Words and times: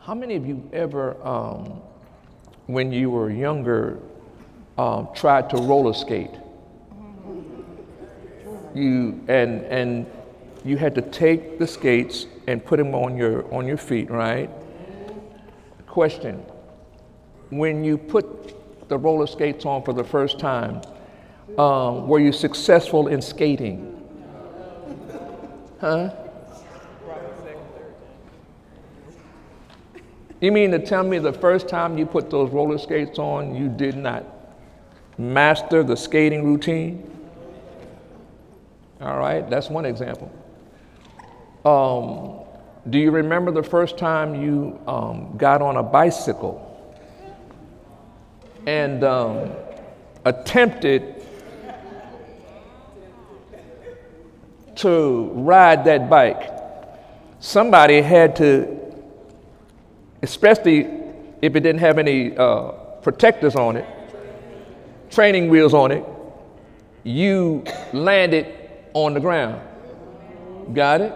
How 0.00 0.14
many 0.14 0.34
of 0.34 0.46
you 0.46 0.68
ever, 0.72 1.16
um, 1.24 1.80
when 2.66 2.90
you 2.92 3.10
were 3.10 3.30
younger, 3.30 3.98
um, 4.76 5.08
tried 5.14 5.50
to 5.50 5.56
roller 5.56 5.94
skate? 5.94 6.30
You 8.74 9.20
and 9.28 9.62
and 9.64 10.06
you 10.64 10.76
had 10.76 10.94
to 10.96 11.02
take 11.02 11.58
the 11.58 11.66
skates 11.66 12.26
and 12.46 12.64
put 12.64 12.76
them 12.78 12.94
on 12.94 13.16
your 13.16 13.52
on 13.54 13.66
your 13.66 13.76
feet, 13.76 14.10
right? 14.10 14.50
Question: 15.86 16.44
When 17.50 17.84
you 17.84 17.96
put 17.98 18.88
the 18.88 18.98
roller 18.98 19.26
skates 19.26 19.64
on 19.64 19.84
for 19.84 19.92
the 19.92 20.04
first 20.04 20.38
time, 20.38 20.82
um, 21.56 22.08
were 22.08 22.20
you 22.20 22.32
successful 22.32 23.08
in 23.08 23.22
skating? 23.22 23.94
Huh? 25.80 26.10
You 30.40 30.52
mean 30.52 30.70
to 30.70 30.78
tell 30.78 31.02
me 31.02 31.18
the 31.18 31.32
first 31.32 31.68
time 31.68 31.98
you 31.98 32.06
put 32.06 32.30
those 32.30 32.50
roller 32.52 32.78
skates 32.78 33.18
on, 33.18 33.56
you 33.56 33.68
did 33.68 33.96
not 33.96 34.24
master 35.18 35.82
the 35.82 35.96
skating 35.96 36.44
routine? 36.44 37.10
All 39.00 39.18
right, 39.18 39.48
that's 39.50 39.68
one 39.68 39.84
example. 39.84 40.30
Um, 41.64 42.46
do 42.88 42.98
you 42.98 43.10
remember 43.10 43.50
the 43.50 43.62
first 43.62 43.98
time 43.98 44.40
you 44.40 44.78
um, 44.86 45.36
got 45.36 45.60
on 45.60 45.76
a 45.76 45.82
bicycle 45.82 46.64
and 48.66 49.02
um, 49.02 49.50
attempted 50.24 51.24
to 54.76 55.30
ride 55.34 55.84
that 55.84 56.08
bike? 56.08 56.52
Somebody 57.40 58.02
had 58.02 58.36
to 58.36 58.77
especially 60.22 60.86
if 61.42 61.54
it 61.54 61.60
didn't 61.60 61.78
have 61.78 61.98
any 61.98 62.36
uh, 62.36 62.70
protectors 63.02 63.54
on 63.54 63.76
it, 63.76 63.86
training 65.10 65.48
wheels 65.48 65.74
on 65.74 65.92
it, 65.92 66.04
you 67.04 67.64
landed 67.92 68.54
on 68.94 69.14
the 69.14 69.20
ground. 69.20 69.60
Got 70.74 71.00
it? 71.00 71.14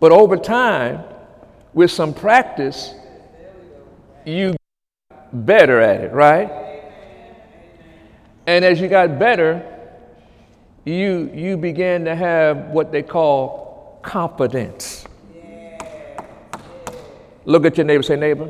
But 0.00 0.12
over 0.12 0.36
time, 0.36 1.02
with 1.72 1.90
some 1.90 2.14
practice, 2.14 2.94
you 4.24 4.54
got 5.10 5.46
better 5.46 5.80
at 5.80 6.00
it, 6.02 6.12
right? 6.12 6.50
And 8.46 8.64
as 8.64 8.80
you 8.80 8.88
got 8.88 9.18
better, 9.18 9.70
you, 10.84 11.30
you 11.34 11.56
began 11.56 12.04
to 12.04 12.14
have 12.14 12.68
what 12.68 12.92
they 12.92 13.02
call 13.02 13.98
confidence. 14.02 15.03
Look 17.44 17.66
at 17.66 17.76
your 17.76 17.86
neighbor, 17.86 18.02
say, 18.02 18.16
neighbor. 18.16 18.46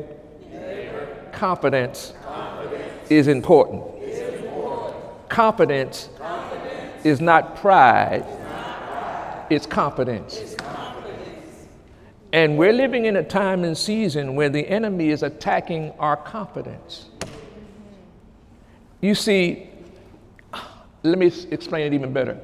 neighbor. 0.51 1.29
Confidence, 1.31 2.13
Confidence, 2.23 3.11
is 3.11 3.27
important. 3.27 3.83
Is 4.03 4.39
important. 4.43 5.29
Confidence, 5.29 6.09
Confidence, 6.17 7.05
is 7.05 7.21
not 7.21 7.57
pride, 7.57 8.25
it's, 8.25 8.39
not 8.39 8.87
pride. 8.87 9.45
it's 9.49 9.65
confidence. 9.65 10.37
It's. 10.37 10.55
And 12.35 12.57
we're 12.57 12.73
living 12.73 13.05
in 13.05 13.15
a 13.15 13.23
time 13.23 13.63
and 13.63 13.77
season 13.77 14.35
where 14.35 14.49
the 14.49 14.67
enemy 14.67 15.07
is 15.07 15.23
attacking 15.23 15.93
our 15.99 16.17
confidence. 16.17 17.05
You 18.99 19.15
see, 19.15 19.69
let 21.03 21.17
me 21.17 21.31
explain 21.51 21.87
it 21.87 21.93
even 21.93 22.11
better. 22.11 22.37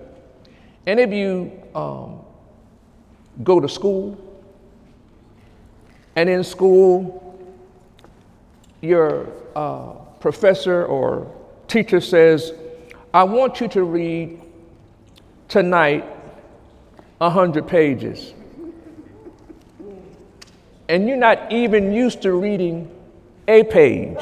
Any 0.87 1.03
of 1.03 1.11
you 1.11 1.51
um, 1.75 2.21
go 3.43 3.59
to 3.59 3.67
school? 3.67 4.17
And 6.15 6.29
in 6.29 6.43
school, 6.43 7.39
your 8.81 9.29
uh, 9.55 9.93
professor 10.19 10.85
or 10.85 11.31
teacher 11.67 12.01
says, 12.01 12.53
I 13.13 13.23
want 13.23 13.61
you 13.61 13.67
to 13.69 13.83
read 13.83 14.41
tonight 15.47 16.05
100 17.17 17.67
pages. 17.67 18.33
And 20.89 21.07
you're 21.07 21.17
not 21.17 21.51
even 21.51 21.93
used 21.93 22.21
to 22.23 22.33
reading 22.33 22.89
a 23.47 23.63
page. 23.63 24.17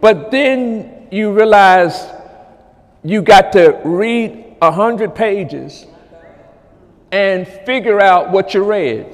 but 0.00 0.30
then 0.30 1.06
you 1.10 1.32
realize 1.32 2.06
you 3.04 3.22
got 3.22 3.52
to 3.52 3.80
read 3.84 4.56
100 4.58 5.14
pages 5.14 5.86
and 7.14 7.46
figure 7.46 8.00
out 8.00 8.32
what 8.32 8.54
you 8.54 8.64
read. 8.64 9.06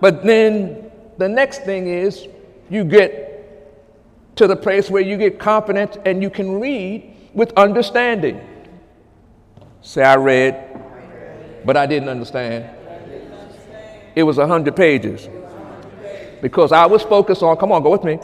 But 0.00 0.22
then 0.22 0.92
the 1.18 1.28
next 1.28 1.64
thing 1.64 1.88
is 1.88 2.28
you 2.70 2.84
get 2.84 4.36
to 4.36 4.46
the 4.46 4.54
place 4.54 4.88
where 4.88 5.02
you 5.02 5.16
get 5.16 5.40
confident 5.40 5.96
and 6.04 6.22
you 6.22 6.30
can 6.30 6.60
read 6.60 7.16
with 7.34 7.52
understanding. 7.54 8.40
Say, 9.82 10.04
I 10.04 10.14
read, 10.14 10.80
but 11.64 11.76
I 11.76 11.86
didn't 11.86 12.08
understand. 12.08 12.70
It 14.14 14.22
was 14.22 14.36
100 14.36 14.76
pages. 14.76 15.28
Because 16.40 16.70
I 16.70 16.86
was 16.86 17.02
focused 17.02 17.42
on, 17.42 17.56
come 17.56 17.72
on, 17.72 17.82
go 17.82 17.90
with 17.90 18.04
me, 18.04 18.20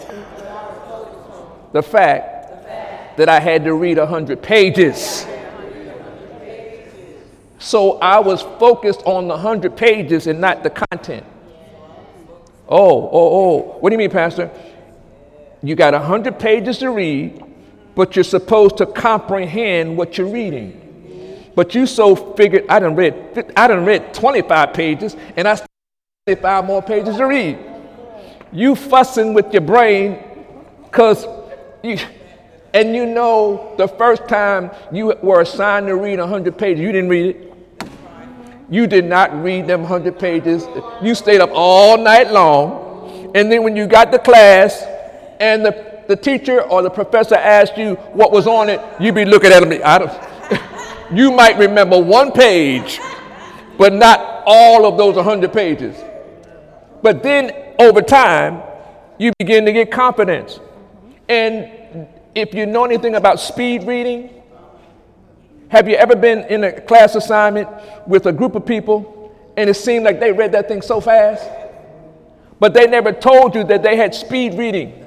the 1.72 1.82
fact 1.82 3.16
that 3.16 3.28
I 3.28 3.40
had 3.40 3.64
to 3.64 3.74
read 3.74 3.98
100 3.98 4.40
pages. 4.40 5.26
So 7.60 7.98
I 7.98 8.18
was 8.18 8.40
focused 8.42 9.02
on 9.04 9.28
the 9.28 9.34
100 9.34 9.76
pages 9.76 10.26
and 10.26 10.40
not 10.40 10.62
the 10.62 10.70
content. 10.70 11.24
Oh, 12.66 13.08
oh, 13.08 13.10
oh. 13.12 13.58
What 13.80 13.90
do 13.90 13.94
you 13.94 13.98
mean, 13.98 14.10
Pastor? 14.10 14.50
You 15.62 15.74
got 15.74 15.92
100 15.92 16.38
pages 16.38 16.78
to 16.78 16.90
read, 16.90 17.44
but 17.94 18.16
you're 18.16 18.24
supposed 18.24 18.78
to 18.78 18.86
comprehend 18.86 19.96
what 19.96 20.16
you're 20.16 20.26
reading. 20.26 21.50
But 21.54 21.74
you 21.74 21.86
so 21.86 22.16
figured, 22.16 22.64
I 22.68 22.78
done 22.78 22.96
read, 22.96 23.52
I 23.54 23.66
done 23.66 23.84
read 23.84 24.14
25 24.14 24.72
pages, 24.72 25.14
and 25.36 25.46
I 25.46 25.56
still 25.56 25.66
have 26.28 26.40
25 26.40 26.64
more 26.64 26.80
pages 26.80 27.18
to 27.18 27.26
read. 27.26 27.58
You 28.52 28.74
fussing 28.74 29.34
with 29.34 29.52
your 29.52 29.60
brain 29.60 30.18
because 30.84 31.26
you, 31.82 31.98
and 32.72 32.94
you 32.94 33.04
know 33.04 33.74
the 33.76 33.86
first 33.86 34.26
time 34.28 34.70
you 34.90 35.14
were 35.22 35.42
assigned 35.42 35.88
to 35.88 35.96
read 35.96 36.18
100 36.18 36.56
pages, 36.56 36.80
you 36.80 36.92
didn't 36.92 37.10
read 37.10 37.36
it. 37.36 37.49
You 38.70 38.86
did 38.86 39.04
not 39.04 39.42
read 39.42 39.66
them 39.66 39.82
100 39.82 40.18
pages. 40.18 40.66
You 41.02 41.14
stayed 41.14 41.40
up 41.40 41.50
all 41.52 41.98
night 41.98 42.30
long. 42.30 43.32
And 43.34 43.50
then 43.50 43.64
when 43.64 43.76
you 43.76 43.86
got 43.86 44.12
to 44.12 44.18
class 44.18 44.84
and 45.40 45.64
the, 45.64 46.02
the 46.06 46.16
teacher 46.16 46.62
or 46.62 46.82
the 46.82 46.90
professor 46.90 47.34
asked 47.34 47.76
you 47.76 47.96
what 48.12 48.30
was 48.30 48.46
on 48.46 48.68
it, 48.68 48.80
you'd 49.00 49.14
be 49.14 49.24
looking 49.24 49.50
at 49.50 49.60
them. 49.60 49.80
I 49.84 51.08
you 51.12 51.32
might 51.32 51.58
remember 51.58 52.00
one 52.00 52.30
page, 52.30 53.00
but 53.76 53.92
not 53.92 54.44
all 54.46 54.86
of 54.86 54.96
those 54.96 55.16
100 55.16 55.52
pages. 55.52 55.96
But 57.02 57.22
then 57.22 57.52
over 57.78 58.02
time, 58.02 58.62
you 59.18 59.32
begin 59.38 59.64
to 59.64 59.72
get 59.72 59.90
confidence. 59.90 60.60
And 61.28 62.06
if 62.34 62.54
you 62.54 62.66
know 62.66 62.84
anything 62.84 63.16
about 63.16 63.40
speed 63.40 63.84
reading, 63.84 64.39
have 65.70 65.88
you 65.88 65.94
ever 65.94 66.16
been 66.16 66.40
in 66.46 66.64
a 66.64 66.80
class 66.80 67.14
assignment 67.14 67.68
with 68.04 68.26
a 68.26 68.32
group 68.32 68.56
of 68.56 68.66
people 68.66 69.32
and 69.56 69.70
it 69.70 69.74
seemed 69.74 70.04
like 70.04 70.18
they 70.18 70.32
read 70.32 70.50
that 70.52 70.66
thing 70.66 70.82
so 70.82 71.00
fast? 71.00 71.48
But 72.58 72.74
they 72.74 72.88
never 72.88 73.12
told 73.12 73.54
you 73.54 73.62
that 73.64 73.80
they 73.84 73.94
had 73.94 74.12
speed 74.12 74.54
reading. 74.54 75.06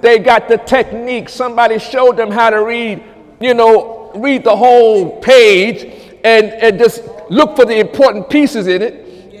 They 0.00 0.18
got 0.18 0.48
the 0.48 0.58
technique. 0.58 1.28
Somebody 1.28 1.78
showed 1.78 2.16
them 2.16 2.32
how 2.32 2.50
to 2.50 2.64
read, 2.64 3.04
you 3.40 3.54
know, 3.54 4.10
read 4.16 4.42
the 4.42 4.54
whole 4.54 5.20
page 5.20 5.84
and, 6.24 6.46
and 6.46 6.76
just 6.76 7.04
look 7.30 7.54
for 7.54 7.64
the 7.64 7.78
important 7.78 8.28
pieces 8.28 8.66
in 8.66 8.82
it 8.82 8.94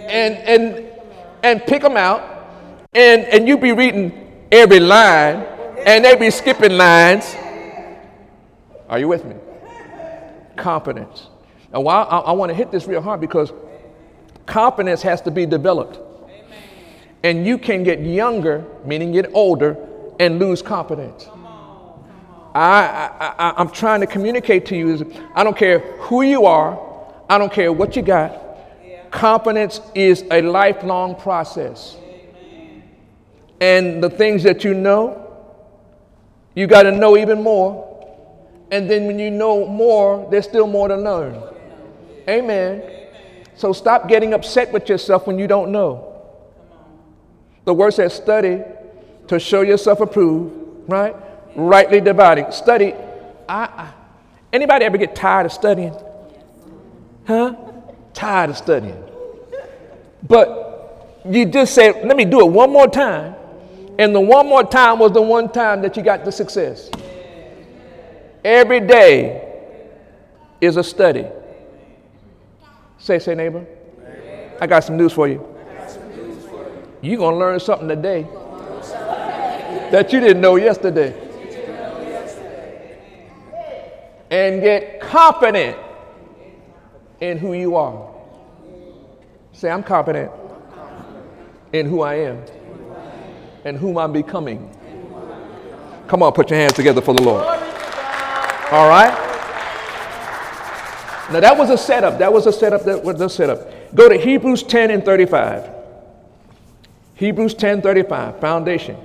and, 0.08 0.36
and, 0.36 0.88
and 1.42 1.66
pick 1.66 1.82
them 1.82 1.96
out. 1.96 2.22
And, 2.94 3.24
and 3.24 3.48
you 3.48 3.58
be 3.58 3.72
reading 3.72 4.46
every 4.52 4.78
line 4.78 5.44
and 5.84 6.04
they 6.04 6.14
be 6.14 6.30
skipping 6.30 6.76
lines. 6.76 7.34
Are 8.88 9.00
you 9.00 9.08
with 9.08 9.24
me? 9.24 9.34
Confidence. 10.56 11.28
And 11.72 11.84
why 11.84 12.02
I, 12.02 12.18
I 12.18 12.32
want 12.32 12.50
to 12.50 12.54
hit 12.54 12.70
this 12.70 12.86
real 12.86 13.02
hard 13.02 13.20
because 13.20 13.52
confidence 14.46 15.02
has 15.02 15.20
to 15.22 15.30
be 15.30 15.46
developed. 15.46 15.98
And 17.22 17.46
you 17.46 17.58
can 17.58 17.82
get 17.82 18.00
younger, 18.00 18.64
meaning 18.84 19.12
get 19.12 19.30
older, 19.34 19.76
and 20.18 20.38
lose 20.38 20.62
confidence. 20.62 21.28
I, 22.54 23.10
I, 23.20 23.50
I, 23.50 23.60
am 23.60 23.68
trying 23.68 24.00
to 24.00 24.06
communicate 24.06 24.64
to 24.66 24.76
you 24.76 24.94
is 24.94 25.04
I 25.34 25.44
don't 25.44 25.56
care 25.56 25.80
who 25.98 26.22
you 26.22 26.46
are, 26.46 26.78
I 27.28 27.36
don't 27.36 27.52
care 27.52 27.70
what 27.72 27.96
you 27.96 28.02
got. 28.02 28.42
Confidence 29.10 29.80
is 29.94 30.24
a 30.30 30.40
lifelong 30.40 31.16
process. 31.16 31.96
And 33.60 34.02
the 34.02 34.08
things 34.08 34.42
that 34.44 34.64
you 34.64 34.72
know, 34.72 35.22
you 36.54 36.66
got 36.66 36.84
to 36.84 36.92
know 36.92 37.16
even 37.16 37.42
more 37.42 37.95
and 38.70 38.90
then 38.90 39.06
when 39.06 39.18
you 39.18 39.30
know 39.30 39.66
more, 39.66 40.26
there's 40.30 40.44
still 40.44 40.66
more 40.66 40.88
to 40.88 40.96
learn. 40.96 41.42
Amen. 42.28 42.82
So 43.56 43.72
stop 43.72 44.08
getting 44.08 44.34
upset 44.34 44.72
with 44.72 44.88
yourself 44.88 45.26
when 45.26 45.38
you 45.38 45.46
don't 45.46 45.70
know. 45.70 46.12
The 47.64 47.74
word 47.74 47.92
says, 47.92 48.14
study 48.14 48.62
to 49.28 49.38
show 49.38 49.62
yourself 49.62 50.00
approved, 50.00 50.88
right? 50.88 51.14
Rightly 51.54 52.00
dividing. 52.00 52.52
Study. 52.52 52.94
I, 53.48 53.64
I, 53.64 53.92
anybody 54.52 54.84
ever 54.84 54.98
get 54.98 55.14
tired 55.14 55.46
of 55.46 55.52
studying? 55.52 55.94
Huh? 57.26 57.56
Tired 58.14 58.50
of 58.50 58.56
studying. 58.56 59.02
But 60.28 61.22
you 61.28 61.46
just 61.46 61.74
said, 61.74 62.06
let 62.06 62.16
me 62.16 62.24
do 62.24 62.40
it 62.40 62.50
one 62.50 62.70
more 62.70 62.88
time. 62.88 63.34
And 63.98 64.14
the 64.14 64.20
one 64.20 64.46
more 64.46 64.64
time 64.64 64.98
was 64.98 65.12
the 65.12 65.22
one 65.22 65.50
time 65.50 65.82
that 65.82 65.96
you 65.96 66.02
got 66.02 66.24
the 66.24 66.32
success. 66.32 66.90
Every 68.46 68.78
day 68.78 69.42
is 70.60 70.76
a 70.76 70.84
study. 70.84 71.26
Say, 72.96 73.18
say, 73.18 73.34
neighbor. 73.34 73.66
I 74.60 74.68
got 74.68 74.84
some 74.84 74.96
news 74.96 75.12
for 75.12 75.26
you. 75.26 75.44
You're 77.02 77.18
going 77.18 77.34
to 77.34 77.38
learn 77.40 77.58
something 77.58 77.88
today 77.88 78.22
that 79.90 80.12
you 80.12 80.20
didn't 80.20 80.40
know 80.40 80.54
yesterday. 80.54 81.12
And 84.30 84.62
get 84.62 85.00
confident 85.00 85.76
in 87.20 87.38
who 87.38 87.52
you 87.52 87.74
are. 87.74 88.14
Say, 89.54 89.70
I'm 89.70 89.82
confident 89.82 90.30
in 91.72 91.86
who 91.86 92.02
I 92.02 92.14
am 92.14 92.44
and 93.64 93.76
whom 93.76 93.98
I'm 93.98 94.12
becoming. 94.12 94.70
Come 96.06 96.22
on, 96.22 96.32
put 96.32 96.48
your 96.48 96.60
hands 96.60 96.74
together 96.74 97.00
for 97.00 97.12
the 97.12 97.22
Lord. 97.24 97.55
All 98.72 98.88
right? 98.88 99.14
Now 101.30 101.40
that 101.40 101.56
was 101.56 101.70
a 101.70 101.78
setup. 101.78 102.18
That 102.18 102.32
was 102.32 102.46
a 102.46 102.52
setup. 102.52 102.84
That 102.84 103.02
was 103.02 103.20
a 103.20 103.28
setup. 103.28 103.94
Go 103.94 104.08
to 104.08 104.16
Hebrews 104.16 104.62
10 104.62 104.90
and 104.90 105.04
35. 105.04 105.70
Hebrews 107.14 107.54
10 107.54 107.80
35, 107.80 108.40
foundation. 108.40 108.96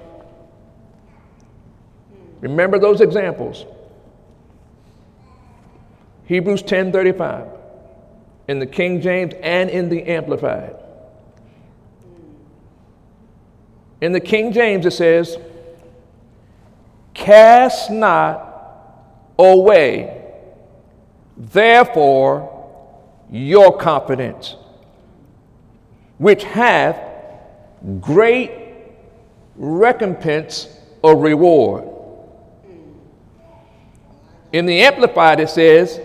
Remember 2.42 2.78
those 2.78 3.02
examples. 3.02 3.66
Hebrews 6.26 6.62
10 6.64 6.92
35 6.92 7.48
in 8.48 8.60
the 8.60 8.66
King 8.66 9.02
James 9.02 9.34
and 9.42 9.70
in 9.70 9.90
the 9.90 10.04
Amplified. 10.04 10.76
In 14.02 14.12
the 14.12 14.20
King 14.20 14.52
James, 14.52 14.86
it 14.86 14.92
says, 14.92 15.38
Cast 17.14 17.92
not 17.92 18.51
away, 19.50 20.24
therefore, 21.38 22.48
your 23.30 23.78
confidence, 23.78 24.56
which 26.18 26.44
hath 26.44 26.98
great 28.00 28.52
recompense 29.56 30.68
or 31.02 31.16
reward. 31.18 31.88
In 34.52 34.66
the 34.66 34.82
Amplified, 34.82 35.40
it 35.40 35.50
says, 35.50 36.00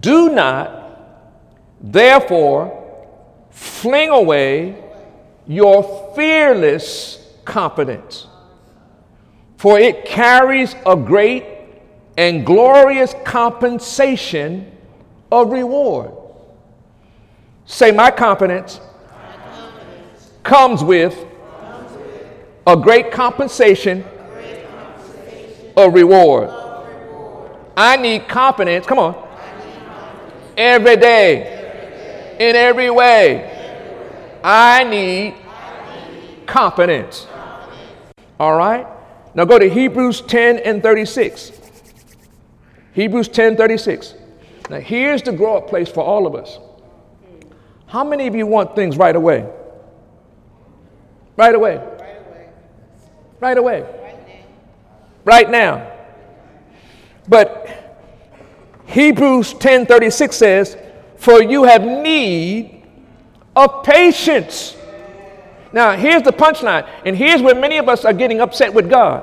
Do 0.00 0.30
not, 0.30 1.22
therefore, 1.80 2.82
fling 3.50 4.10
away 4.10 4.82
your 5.46 6.12
fearless 6.16 7.24
confidence, 7.44 8.26
for 9.56 9.78
it 9.78 10.04
carries 10.04 10.74
a 10.84 10.96
great 10.96 11.55
and 12.16 12.46
glorious 12.46 13.14
compensation 13.24 14.70
of 15.30 15.50
reward. 15.50 16.12
Say, 17.66 17.90
my 17.90 18.10
confidence, 18.10 18.80
my 18.80 19.36
confidence 19.36 20.32
comes, 20.42 20.84
with 20.84 21.14
comes 21.60 21.92
with 21.92 22.28
a 22.66 22.76
great 22.76 23.10
compensation, 23.10 24.00
a 24.00 24.28
great 24.32 24.68
compensation 24.70 25.72
of, 25.76 25.94
reward. 25.94 26.50
I 27.76 27.96
need 27.96 28.28
confidence, 28.28 28.86
come 28.86 28.98
on, 28.98 29.14
confidence. 29.14 30.54
Every, 30.56 30.96
day, 30.96 31.42
every 31.42 32.38
day, 32.38 32.50
in 32.50 32.56
every 32.56 32.90
way 32.90 33.52
I 34.48 34.84
need 34.84 35.34
confidence. 36.46 37.26
All 38.38 38.56
right? 38.56 38.86
Now 39.34 39.44
go 39.44 39.58
to 39.58 39.68
Hebrews 39.68 40.20
10 40.20 40.58
and 40.58 40.80
36. 40.84 41.50
Hebrews 42.96 43.28
10 43.28 43.56
36. 43.56 44.14
Now 44.70 44.80
here's 44.80 45.22
the 45.22 45.30
grow 45.30 45.58
up 45.58 45.68
place 45.68 45.90
for 45.90 46.02
all 46.02 46.26
of 46.26 46.34
us. 46.34 46.58
How 47.86 48.02
many 48.02 48.26
of 48.26 48.34
you 48.34 48.46
want 48.46 48.74
things 48.74 48.96
right 48.96 49.14
away? 49.14 49.46
Right 51.36 51.54
away. 51.54 51.76
Right 53.38 53.58
away. 53.58 53.84
Right 55.26 55.50
now. 55.50 55.92
But 57.28 57.68
Hebrews 58.86 59.52
10:36 59.54 60.34
says, 60.34 60.78
"For 61.16 61.42
you 61.42 61.64
have 61.64 61.84
need 61.84 62.82
of 63.54 63.82
patience. 63.82 64.74
Now, 65.70 65.92
here's 65.92 66.22
the 66.22 66.32
punchline, 66.32 66.86
and 67.04 67.14
here's 67.14 67.42
where 67.42 67.54
many 67.54 67.76
of 67.76 67.90
us 67.90 68.06
are 68.06 68.14
getting 68.14 68.40
upset 68.40 68.72
with 68.72 68.88
God. 68.88 69.22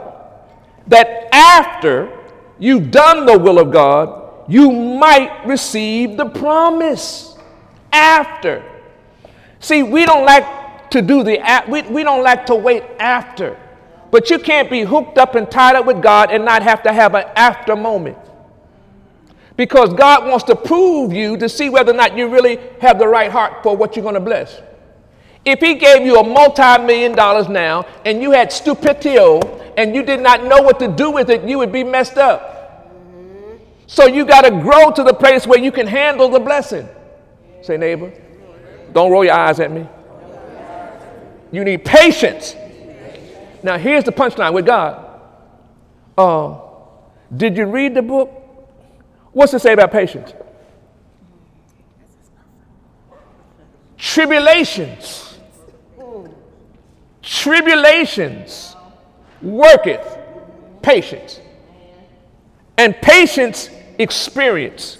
That 0.88 1.28
after 1.32 2.23
you've 2.60 2.92
done 2.92 3.26
the 3.26 3.38
will 3.38 3.60
of 3.60 3.72
God, 3.72 4.24
you 4.48 4.72
might 4.72 5.46
receive 5.46 6.18
the 6.18 6.26
promise. 6.26 7.38
After. 7.92 8.64
See, 9.60 9.84
we 9.84 10.06
don't 10.06 10.26
like 10.26 10.90
to 10.90 11.02
do 11.02 11.24
the, 11.24 11.40
we, 11.68 11.84
we 11.84 12.04
don't 12.04 12.24
like 12.24 12.46
to 12.48 12.56
wait 12.56 12.84
after. 13.00 13.60
But 14.12 14.30
you 14.30 14.40
can't 14.40 14.70
be 14.70 14.82
hooked 14.82 15.18
up 15.18 15.36
and 15.36 15.50
tied 15.50 15.76
up 15.76 15.86
with 15.86 16.02
God 16.02 16.32
and 16.32 16.46
not 16.46 16.62
have 16.64 16.84
to 16.84 16.94
have 16.94 17.16
an 17.16 17.26
after 17.36 17.76
moment. 17.76 18.18
Because 19.56 19.94
God 19.94 20.28
wants 20.28 20.44
to 20.46 20.56
prove 20.56 21.14
you 21.14 21.38
to 21.38 21.48
see 21.48 21.70
whether 21.70 21.92
or 21.92 21.96
not 21.96 22.18
you 22.18 22.28
really 22.28 22.60
have 22.82 23.00
the 23.00 23.08
right 23.08 23.32
heart 23.32 23.64
for 23.64 23.76
what 23.78 23.96
you're 23.96 24.04
going 24.04 24.16
to 24.16 24.20
bless. 24.20 24.62
If 25.46 25.60
He 25.60 25.76
gave 25.76 26.06
you 26.06 26.20
a 26.20 26.24
multi 26.24 26.84
million 26.86 27.14
dollars 27.14 27.50
now 27.50 27.86
and 28.06 28.22
you 28.22 28.32
had 28.32 28.52
stupidity 28.52 29.18
and 29.78 29.96
you 29.96 30.04
did 30.04 30.22
not 30.22 30.46
know 30.46 30.62
what 30.62 30.80
to 30.80 30.88
do 30.88 31.12
with 31.12 31.30
it, 31.30 31.44
you 31.44 31.58
would 31.58 31.72
be 31.72 31.84
messed 31.84 32.18
up. 32.18 32.52
So 33.88 34.08
you 34.08 34.26
got 34.26 34.42
to 34.42 34.52
grow 34.52 34.92
to 34.92 35.04
the 35.04 35.14
place 35.14 35.46
where 35.46 35.60
you 35.60 35.72
can 35.72 35.88
handle 35.88 36.30
the 36.30 36.40
blessing. 36.40 36.88
Say, 37.62 37.78
neighbor, 37.78 38.12
don't 38.92 39.12
roll 39.12 39.24
your 39.24 39.34
eyes 39.34 39.60
at 39.60 39.72
me. 39.72 39.88
You 41.52 41.64
need 41.64 41.86
patience. 41.86 42.56
Now, 43.62 43.78
here's 43.78 44.04
the 44.04 44.12
punchline 44.12 44.54
with 44.54 44.66
God. 44.66 45.22
Uh, 46.18 46.60
did 47.36 47.58
you 47.58 47.66
read 47.66 47.94
the 47.94 48.02
book 48.02 48.44
What's 49.34 49.52
to 49.52 49.60
say 49.60 49.74
about 49.74 49.92
patience? 49.92 50.32
Tribulations. 53.98 55.33
Tribulations 57.24 58.76
worketh 59.42 60.20
patience. 60.82 61.40
And 62.78 62.96
patience 63.02 63.70
experience. 63.98 64.98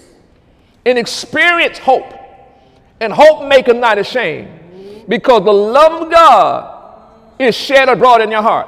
And 0.86 0.98
experience 0.98 1.78
hope. 1.78 2.14
And 3.00 3.12
hope 3.12 3.48
maketh 3.48 3.76
not 3.76 3.98
ashamed. 3.98 5.06
Because 5.08 5.44
the 5.44 5.54
love 5.54 6.04
of 6.04 6.12
God 6.12 7.10
is 7.38 7.56
shed 7.56 7.90
abroad 7.90 8.22
in 8.22 8.32
your 8.32 8.42
heart. 8.42 8.68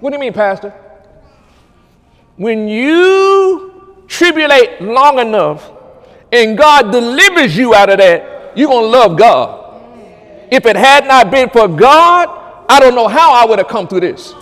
What 0.00 0.10
do 0.10 0.16
you 0.16 0.20
mean, 0.20 0.32
Pastor? 0.32 0.72
When 2.36 2.66
you 2.68 4.04
tribulate 4.08 4.80
long 4.80 5.18
enough 5.18 5.70
and 6.32 6.56
God 6.56 6.90
delivers 6.90 7.56
you 7.56 7.74
out 7.74 7.90
of 7.90 7.98
that, 7.98 8.56
you're 8.56 8.68
going 8.68 8.84
to 8.84 8.98
love 8.98 9.18
God. 9.18 9.58
If 10.50 10.64
it 10.66 10.76
had 10.76 11.06
not 11.06 11.30
been 11.30 11.50
for 11.50 11.68
God, 11.68 12.41
I 12.72 12.80
don't 12.80 12.94
know 12.94 13.06
how 13.06 13.34
I 13.34 13.44
would 13.44 13.58
have 13.58 13.68
come 13.68 13.86
through 13.86 14.00
this. 14.00 14.32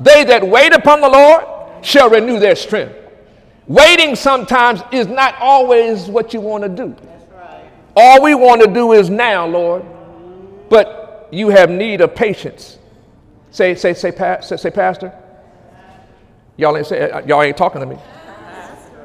They 0.00 0.24
that 0.24 0.44
wait 0.44 0.72
upon 0.72 1.00
the 1.00 1.08
Lord 1.08 1.44
shall 1.80 2.10
renew 2.10 2.40
their 2.40 2.56
strength. 2.56 2.96
Waiting 3.68 4.16
sometimes 4.16 4.82
is 4.90 5.06
not 5.06 5.36
always 5.38 6.06
what 6.06 6.34
you 6.34 6.40
want 6.40 6.64
to 6.64 6.68
do. 6.68 6.96
All 7.94 8.20
we 8.20 8.34
want 8.34 8.62
to 8.62 8.66
do 8.66 8.94
is 8.94 9.10
now, 9.10 9.46
Lord. 9.46 9.84
But 10.68 11.28
you 11.30 11.50
have 11.50 11.70
need 11.70 12.00
of 12.00 12.16
patience. 12.16 12.78
Say, 13.52 13.76
say, 13.76 13.94
say, 13.94 14.10
say, 14.42 14.56
say 14.56 14.70
Pastor. 14.70 15.14
Y'all 16.56 16.76
ain't 16.76 16.86
say, 16.88 17.08
uh, 17.08 17.24
y'all 17.26 17.42
ain't 17.42 17.56
talking 17.56 17.80
to 17.80 17.86
me. 17.86 17.96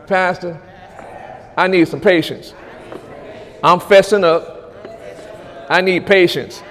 Pastor, 0.07 0.59
I 1.55 1.67
need 1.67 1.87
some 1.87 2.01
patience. 2.01 2.55
I'm 3.63 3.79
fessing 3.79 4.23
up. 4.23 4.73
I 5.69 5.81
need 5.81 6.07
patience. 6.07 6.63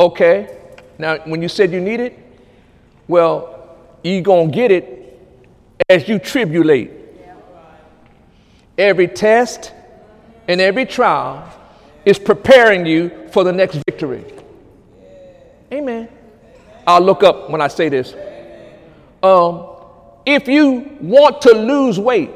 Okay. 0.00 0.56
Now, 0.98 1.18
when 1.26 1.42
you 1.42 1.48
said 1.48 1.72
you 1.72 1.80
need 1.80 2.00
it, 2.00 2.18
well, 3.06 3.76
you 4.02 4.22
going 4.22 4.50
to 4.50 4.54
get 4.54 4.70
it 4.70 5.20
as 5.90 6.08
you 6.08 6.18
tribulate. 6.18 6.90
Every 8.78 9.08
test 9.08 9.74
and 10.48 10.58
every 10.58 10.86
trial 10.86 11.46
is 12.06 12.18
preparing 12.18 12.86
you 12.86 13.28
for 13.30 13.44
the 13.44 13.52
next 13.52 13.82
victory. 13.86 14.24
Amen. 15.70 16.08
I'll 16.86 17.02
look 17.02 17.22
up 17.22 17.50
when 17.50 17.60
I 17.60 17.68
say 17.68 17.90
this. 17.90 18.14
Um, 19.22 19.66
if 20.24 20.48
you 20.48 20.96
want 21.02 21.42
to 21.42 21.52
lose 21.52 21.98
weight, 21.98 22.30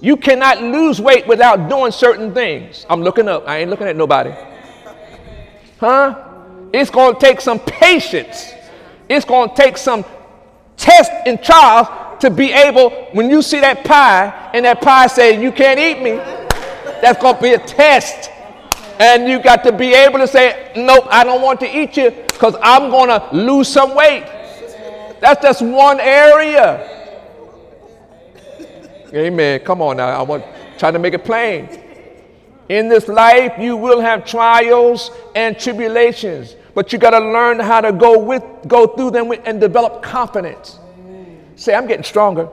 you 0.00 0.16
cannot 0.16 0.62
lose 0.62 0.98
weight 0.98 1.26
without 1.26 1.68
doing 1.68 1.92
certain 1.92 2.32
things. 2.32 2.86
I'm 2.88 3.02
looking 3.02 3.28
up. 3.28 3.46
I 3.46 3.58
ain't 3.58 3.68
looking 3.68 3.86
at 3.86 3.96
nobody. 3.96 4.32
Huh? 5.82 6.14
It's 6.72 6.90
going 6.90 7.14
to 7.14 7.20
take 7.20 7.40
some 7.40 7.58
patience. 7.58 8.52
It's 9.08 9.24
going 9.24 9.48
to 9.48 9.54
take 9.56 9.76
some 9.76 10.04
test 10.76 11.10
and 11.26 11.42
trials 11.42 11.88
to 12.20 12.30
be 12.30 12.52
able, 12.52 12.90
when 13.10 13.28
you 13.28 13.42
see 13.42 13.58
that 13.58 13.84
pie 13.84 14.50
and 14.54 14.64
that 14.64 14.80
pie 14.80 15.08
says, 15.08 15.42
You 15.42 15.50
can't 15.50 15.80
eat 15.80 16.00
me, 16.00 16.12
that's 17.02 17.20
going 17.20 17.34
to 17.34 17.42
be 17.42 17.54
a 17.54 17.58
test. 17.58 18.30
And 19.00 19.28
you 19.28 19.42
got 19.42 19.64
to 19.64 19.72
be 19.72 19.92
able 19.92 20.20
to 20.20 20.28
say, 20.28 20.70
Nope, 20.76 21.06
I 21.08 21.24
don't 21.24 21.42
want 21.42 21.58
to 21.60 21.66
eat 21.66 21.96
you 21.96 22.12
because 22.12 22.54
I'm 22.62 22.88
going 22.88 23.08
to 23.08 23.28
lose 23.34 23.66
some 23.66 23.96
weight. 23.96 24.24
That's 25.18 25.42
just 25.42 25.62
one 25.62 25.98
area. 25.98 27.10
Amen. 29.12 29.58
Come 29.64 29.82
on 29.82 29.96
now. 29.96 30.10
I 30.10 30.22
want 30.22 30.44
trying 30.78 30.92
to 30.92 31.00
make 31.00 31.14
it 31.14 31.24
plain. 31.24 31.81
In 32.68 32.88
this 32.88 33.08
life, 33.08 33.54
you 33.58 33.76
will 33.76 34.00
have 34.00 34.24
trials 34.24 35.10
and 35.34 35.58
tribulations, 35.58 36.56
but 36.74 36.92
you 36.92 36.98
got 36.98 37.10
to 37.10 37.18
learn 37.18 37.58
how 37.58 37.80
to 37.80 37.92
go 37.92 38.18
with, 38.18 38.42
go 38.66 38.86
through 38.86 39.10
them 39.10 39.28
with, 39.28 39.40
and 39.44 39.60
develop 39.60 40.02
confidence. 40.02 40.78
Say, 41.56 41.74
I'm 41.74 41.86
getting 41.86 42.04
stronger 42.04 42.48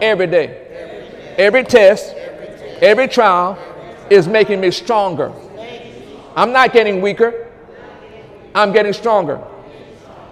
every 0.00 0.26
day. 0.26 1.34
Every 1.36 1.64
test, 1.64 2.14
every 2.80 3.08
trial 3.08 3.58
is 4.10 4.28
making 4.28 4.60
me 4.60 4.70
stronger. 4.70 5.32
I'm 6.36 6.52
not 6.52 6.72
getting 6.72 7.00
weaker. 7.00 7.48
I'm 8.54 8.72
getting 8.72 8.92
stronger. 8.92 9.42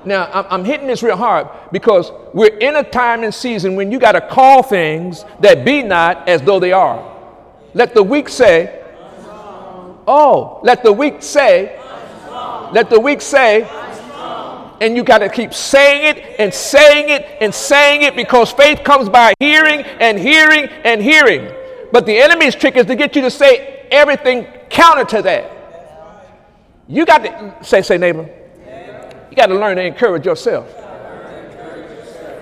Now, 0.05 0.47
I'm 0.51 0.65
hitting 0.65 0.87
this 0.87 1.03
real 1.03 1.17
hard 1.17 1.49
because 1.71 2.11
we're 2.33 2.57
in 2.59 2.77
a 2.77 2.83
time 2.83 3.23
and 3.23 3.33
season 3.33 3.77
when 3.77 3.93
you 3.93 3.99
got 3.99 4.13
to 4.13 4.21
call 4.21 4.63
things 4.63 5.25
that 5.41 5.65
be 5.65 5.83
not 5.83 6.29
as 6.29 6.43
though 6.43 6.59
they 6.59 6.73
are. 6.73 7.12
Let 7.75 7.95
the 7.95 8.03
weak 8.03 8.29
say, 8.29 8.83
Oh, 10.07 10.61
let 10.63 10.83
the 10.83 10.93
weak 10.93 11.23
say, 11.23 11.79
let 12.73 12.91
the 12.91 12.99
weak 12.99 13.21
say, 13.21 13.69
and 14.81 14.97
you 14.97 15.05
got 15.05 15.19
to 15.19 15.29
keep 15.29 15.55
saying 15.55 16.17
it 16.17 16.41
and 16.41 16.53
saying 16.53 17.09
it 17.09 17.39
and 17.41 17.55
saying 17.55 18.03
it 18.03 18.17
because 18.17 18.51
faith 18.51 18.83
comes 18.83 19.09
by 19.09 19.35
hearing 19.39 19.83
and 19.83 20.19
hearing 20.19 20.65
and 20.85 21.01
hearing. 21.01 21.55
But 21.93 22.07
the 22.07 22.19
enemy's 22.19 22.57
trick 22.57 22.77
is 22.77 22.87
to 22.87 22.97
get 22.97 23.15
you 23.15 23.23
to 23.23 23.31
say 23.31 23.87
everything 23.93 24.45
counter 24.71 25.05
to 25.05 25.23
that. 25.23 25.51
You 26.89 27.07
got 27.07 27.19
to 27.19 27.65
say, 27.65 27.83
say, 27.83 27.97
neighbor. 27.97 28.29
You 29.31 29.37
got 29.37 29.47
to 29.47 29.55
learn 29.55 29.77
to 29.77 29.85
encourage 29.85 30.27
yourself. 30.27 30.67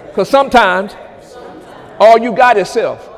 Because 0.06 0.30
sometimes 0.30 0.96
all 1.98 2.16
you 2.16 2.32
got 2.32 2.56
is 2.56 2.70
self. 2.70 3.09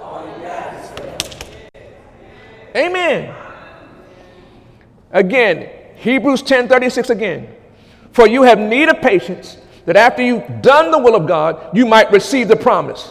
Amen. 2.75 3.35
Again, 5.11 5.69
Hebrews 5.97 6.43
10 6.43 6.69
36 6.69 7.11
again. 7.11 7.55
For 8.12 8.29
you 8.29 8.43
have 8.43 8.59
need 8.59 8.88
of 8.88 9.00
patience, 9.00 9.57
that 9.87 9.97
after 9.97 10.23
you've 10.23 10.62
done 10.62 10.91
the 10.91 10.99
will 10.99 11.14
of 11.14 11.26
God, 11.26 11.76
you 11.76 11.87
might 11.87 12.11
receive 12.11 12.49
the 12.49 12.57
promise. 12.57 13.11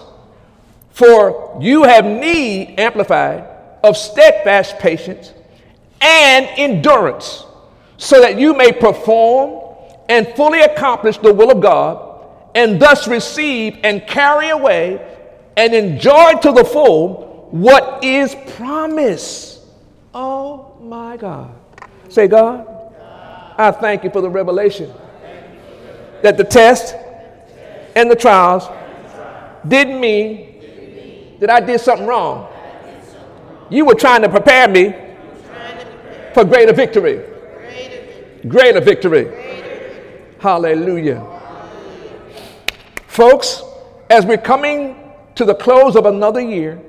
For 0.92 1.58
you 1.62 1.84
have 1.84 2.06
need, 2.06 2.80
amplified, 2.80 3.48
of 3.84 3.98
steadfast 3.98 4.78
patience 4.78 5.34
and 6.02 6.48
endurance, 6.58 7.46
so 7.98 8.22
that 8.22 8.40
you 8.40 8.54
may 8.54 8.72
perform 8.72 9.76
and 10.10 10.28
fully 10.36 10.62
accomplish 10.62 11.18
the 11.18 11.34
will 11.34 11.52
of 11.52 11.62
God, 11.62 12.26
and 12.54 12.80
thus 12.80 13.08
receive 13.08 13.80
and 13.84 14.06
carry 14.06 14.50
away 14.50 15.00
and 15.56 15.74
enjoy 15.74 16.34
to 16.42 16.52
the 16.52 16.64
full 16.66 17.48
what 17.52 18.04
is 18.04 18.36
promised. 18.56 19.51
Oh 20.14 20.78
my 20.82 21.18
God. 21.18 21.56
Say, 22.10 22.28
God, 22.28 22.68
I 23.58 23.72
thank 23.72 24.04
you 24.04 24.10
for 24.10 24.22
the 24.22 24.30
revelation 24.30 24.92
that 26.22 26.38
the 26.38 26.44
test 26.44 26.96
and 27.96 28.10
the 28.10 28.16
trials 28.16 28.68
didn't 29.68 30.00
mean 30.00 31.38
that 31.40 31.50
I 31.50 31.60
did 31.60 31.80
something 31.80 32.06
wrong. 32.06 32.48
You 33.70 33.86
were 33.86 33.96
trying 33.96 34.22
to 34.22 34.30
prepare 34.30 34.68
me 34.68 34.94
for 36.34 36.44
greater 36.44 36.74
victory. 36.74 37.24
Greater 38.48 38.82
victory. 38.82 39.28
Hallelujah. 40.40 41.26
Folks, 43.08 43.62
as 44.10 44.26
we're 44.26 44.38
coming 44.38 44.98
to 45.36 45.46
the 45.46 45.56
close 45.56 45.96
of 45.96 46.06
another 46.06 46.42
year, 46.42 46.82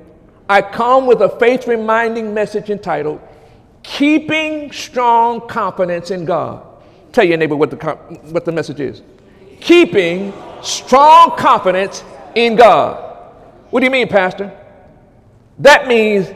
I 0.53 0.61
come 0.61 1.07
with 1.07 1.19
a 1.21 1.29
faith 1.39 1.65
reminding 1.65 2.31
message 2.31 2.69
entitled 2.69 3.19
Keeping 3.81 4.71
Strong 4.71 5.47
Confidence 5.47 6.11
in 6.11 6.25
God. 6.25 6.63
Tell 7.11 7.23
your 7.23 7.37
neighbor 7.37 7.55
what 7.55 7.71
the, 7.71 7.77
what 8.29 8.45
the 8.45 8.51
message 8.51 8.79
is. 8.79 9.01
Keeping 9.59 10.31
strong 10.61 11.35
confidence 11.37 12.03
in 12.35 12.55
God. 12.55 13.31
What 13.71 13.79
do 13.79 13.87
you 13.87 13.89
mean, 13.89 14.07
Pastor? 14.07 14.55
That 15.57 15.87
means 15.87 16.31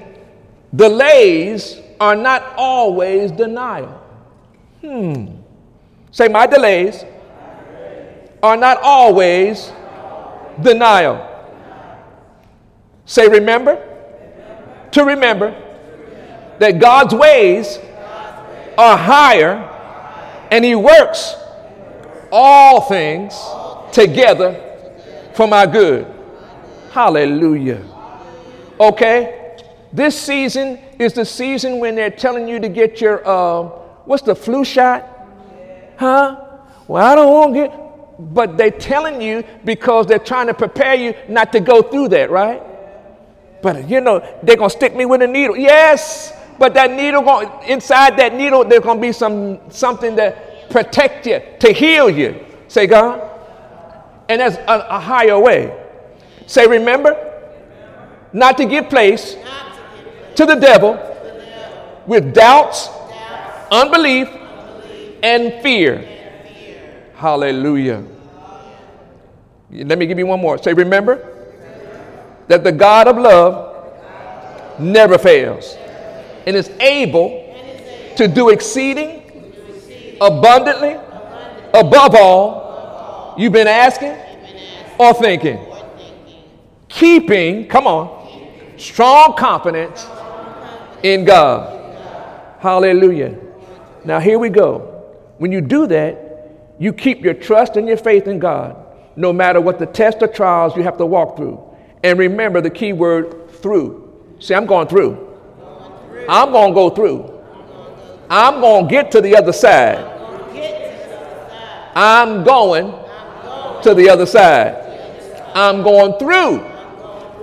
delays 0.76 1.80
are 2.00 2.16
not 2.16 2.56
always 2.58 3.30
denial. 3.30 4.02
Hmm. 4.82 5.28
Say, 6.10 6.28
my 6.28 6.48
delays 6.48 7.06
are 8.42 8.58
not 8.58 8.80
always 8.82 9.72
denial. 10.64 11.24
Say, 13.06 13.28
remember 13.28 13.87
to 14.92 15.04
remember 15.04 15.56
that 16.60 16.80
God's 16.80 17.14
ways 17.14 17.80
are 18.78 18.98
higher 18.98 19.56
and 20.52 20.64
He 20.64 20.76
works 20.76 21.36
all 22.32 22.82
things 22.82 23.34
together 23.92 24.64
for 25.34 25.48
my 25.48 25.66
good. 25.66 26.08
Hallelujah. 26.92 27.84
Okay? 28.80 29.56
This 29.94 30.20
season 30.20 30.80
is 31.00 31.14
the 31.14 31.26
season 31.26 31.80
when 31.80 31.96
they're 31.96 32.12
telling 32.12 32.48
you 32.48 32.60
to 32.60 32.70
get 32.70 33.00
your, 33.02 33.28
uh, 33.28 33.64
what's 34.06 34.24
the 34.24 34.36
flu 34.36 34.66
shot? 34.66 35.08
Huh? 35.98 36.44
Well, 36.88 37.06
I 37.06 37.16
don't 37.16 37.32
want 37.32 37.54
to 37.54 37.60
get, 37.60 38.34
but 38.34 38.58
they're 38.58 38.72
telling 38.72 39.22
you 39.22 39.44
because 39.64 40.08
they're 40.08 40.20
trying 40.20 40.48
to 40.48 40.54
prepare 40.54 40.96
you 40.96 41.14
not 41.28 41.52
to 41.54 41.60
go 41.60 41.82
through 41.82 42.10
that, 42.10 42.30
right? 42.30 42.62
But 43.62 43.90
you 43.90 44.02
know, 44.02 44.24
they're 44.44 44.58
gonna 44.58 44.70
stick 44.70 44.96
me 44.96 45.06
with 45.06 45.22
a 45.22 45.28
needle. 45.28 45.58
Yes, 45.58 46.34
but 46.60 46.74
that 46.74 46.92
needle 46.92 47.22
going 47.22 47.50
inside 47.68 48.18
that 48.18 48.34
needle, 48.34 48.64
there's 48.66 48.84
gonna 48.84 49.02
be 49.02 49.12
some 49.12 49.60
something 49.70 50.16
to 50.16 50.36
protect 50.70 51.26
you, 51.26 51.42
to 51.60 51.72
heal 51.72 52.10
you. 52.10 52.46
Say 52.68 52.88
God. 52.88 53.32
And 54.30 54.42
that's 54.42 54.58
a, 54.58 54.88
a 54.90 55.00
higher 55.00 55.40
way. 55.40 55.74
Say, 56.48 56.68
remember, 56.68 57.16
not 58.34 58.58
to 58.58 58.66
give 58.66 58.90
place 58.90 59.36
to 60.36 60.46
the 60.46 60.56
devil 60.56 61.00
with 62.06 62.34
doubts, 62.34 62.90
unbelief, 63.72 64.30
and 65.24 65.62
fear. 65.62 66.06
Hallelujah. 67.16 68.04
Let 69.72 69.98
me 69.98 70.06
give 70.06 70.20
you 70.20 70.28
one 70.28 70.40
more. 70.40 70.58
Say, 70.58 70.74
remember 70.74 71.37
that 72.48 72.64
the 72.64 72.72
God 72.72 73.08
of 73.08 73.18
love 73.18 74.80
never 74.80 75.18
fails 75.18 75.76
and 76.46 76.56
is 76.56 76.70
able 76.80 77.44
to 78.16 78.28
do 78.28 78.50
exceeding 78.50 79.24
abundantly 80.22 80.98
above 81.74 82.16
all 82.16 83.36
you've 83.38 83.54
been 83.54 83.68
asking 83.68 84.16
or 84.98 85.14
thinking. 85.14 85.60
Keeping, 86.90 87.68
come 87.68 87.86
on, 87.86 88.78
strong 88.78 89.36
confidence 89.36 90.08
in 91.04 91.26
God. 91.26 91.74
Hallelujah. 92.60 93.38
Now, 94.06 94.20
here 94.20 94.40
we 94.40 94.50
go. 94.50 95.06
When 95.38 95.52
you 95.52 95.62
do 95.62 95.86
that, 95.88 96.24
you 96.80 96.94
keep 96.94 97.24
your 97.24 97.34
trust 97.34 97.76
and 97.76 97.88
your 97.88 97.98
faith 97.98 98.28
in 98.28 98.40
God, 98.40 98.76
no 99.16 99.34
matter 99.34 99.60
what 99.60 99.80
the 99.80 99.86
test 99.86 100.22
or 100.22 100.28
trials 100.28 100.76
you 100.76 100.84
have 100.84 100.98
to 100.98 101.06
walk 101.06 101.38
through. 101.38 101.67
And 102.04 102.20
remember 102.20 102.62
the 102.62 102.70
key 102.70 102.94
word 102.94 103.50
through. 103.52 104.14
See, 104.40 104.54
I'm 104.54 104.66
going 104.66 104.88
through. 104.88 105.26
I'm 106.30 106.52
going 106.52 106.72
to 106.72 106.76
go 106.76 106.90
through. 106.90 107.34
I'm 108.30 108.60
going 108.62 108.86
to 108.86 108.92
get 108.92 109.12
to 109.12 109.22
the 109.22 109.36
other 109.36 109.54
side. 109.54 110.14
I'm 111.96 112.44
going 112.44 112.92
to 113.84 113.94
the 113.94 114.10
other 114.10 114.26
side. 114.26 114.76
I'm 115.56 115.82
going 115.82 116.20
through 116.20 116.60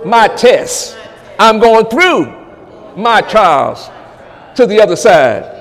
my 0.05 0.27
tests. 0.27 0.95
I'm 1.37 1.59
going 1.59 1.87
through 1.87 2.25
my 2.95 3.21
trials 3.21 3.89
to 4.55 4.65
the 4.65 4.81
other 4.81 4.95
side. 4.95 5.51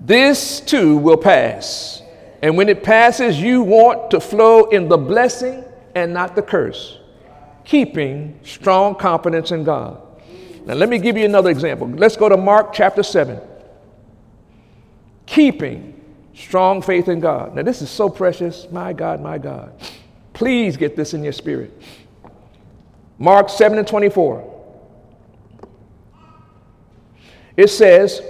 This 0.00 0.60
too 0.60 0.98
will 0.98 1.16
pass. 1.16 2.02
And 2.42 2.56
when 2.56 2.68
it 2.68 2.82
passes, 2.82 3.40
you 3.40 3.62
want 3.62 4.10
to 4.10 4.20
flow 4.20 4.64
in 4.66 4.88
the 4.88 4.98
blessing 4.98 5.64
and 5.94 6.12
not 6.12 6.34
the 6.34 6.42
curse, 6.42 6.98
keeping 7.70 8.36
strong 8.42 8.96
confidence 8.96 9.52
in 9.52 9.62
God. 9.62 10.02
Now, 10.66 10.74
let 10.74 10.88
me 10.88 10.98
give 10.98 11.16
you 11.16 11.24
another 11.24 11.50
example. 11.50 11.86
Let's 11.86 12.16
go 12.16 12.28
to 12.28 12.36
Mark 12.36 12.72
chapter 12.72 13.04
7. 13.04 13.40
Keeping 15.26 15.94
strong 16.34 16.82
faith 16.82 17.06
in 17.06 17.20
God. 17.20 17.54
Now, 17.54 17.62
this 17.62 17.80
is 17.80 17.88
so 17.88 18.08
precious. 18.08 18.66
My 18.72 18.92
God, 18.92 19.20
my 19.20 19.38
God. 19.38 19.72
Please 20.32 20.76
get 20.76 20.96
this 20.96 21.14
in 21.14 21.22
your 21.22 21.32
spirit. 21.32 21.72
Mark 23.20 23.48
7 23.48 23.78
and 23.78 23.86
24. 23.86 24.62
It 27.56 27.68
says, 27.68 28.20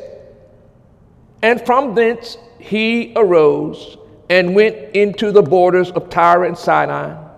And 1.40 1.64
from 1.64 1.94
thence 1.94 2.36
he 2.58 3.14
arose 3.16 3.96
and 4.28 4.54
went 4.54 4.76
into 4.94 5.32
the 5.32 5.42
borders 5.42 5.90
of 5.92 6.10
Tyre 6.10 6.44
and 6.44 6.58
Sidon, 6.58 7.29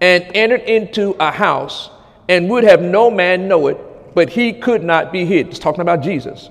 and 0.00 0.24
entered 0.34 0.62
into 0.62 1.16
a 1.20 1.30
house, 1.30 1.90
and 2.28 2.48
would 2.50 2.64
have 2.64 2.82
no 2.82 3.10
man 3.10 3.48
know 3.48 3.68
it, 3.68 3.78
but 4.14 4.28
he 4.28 4.52
could 4.52 4.82
not 4.82 5.12
be 5.12 5.24
hid. 5.24 5.48
It's 5.48 5.58
talking 5.58 5.80
about 5.80 6.02
Jesus. 6.02 6.50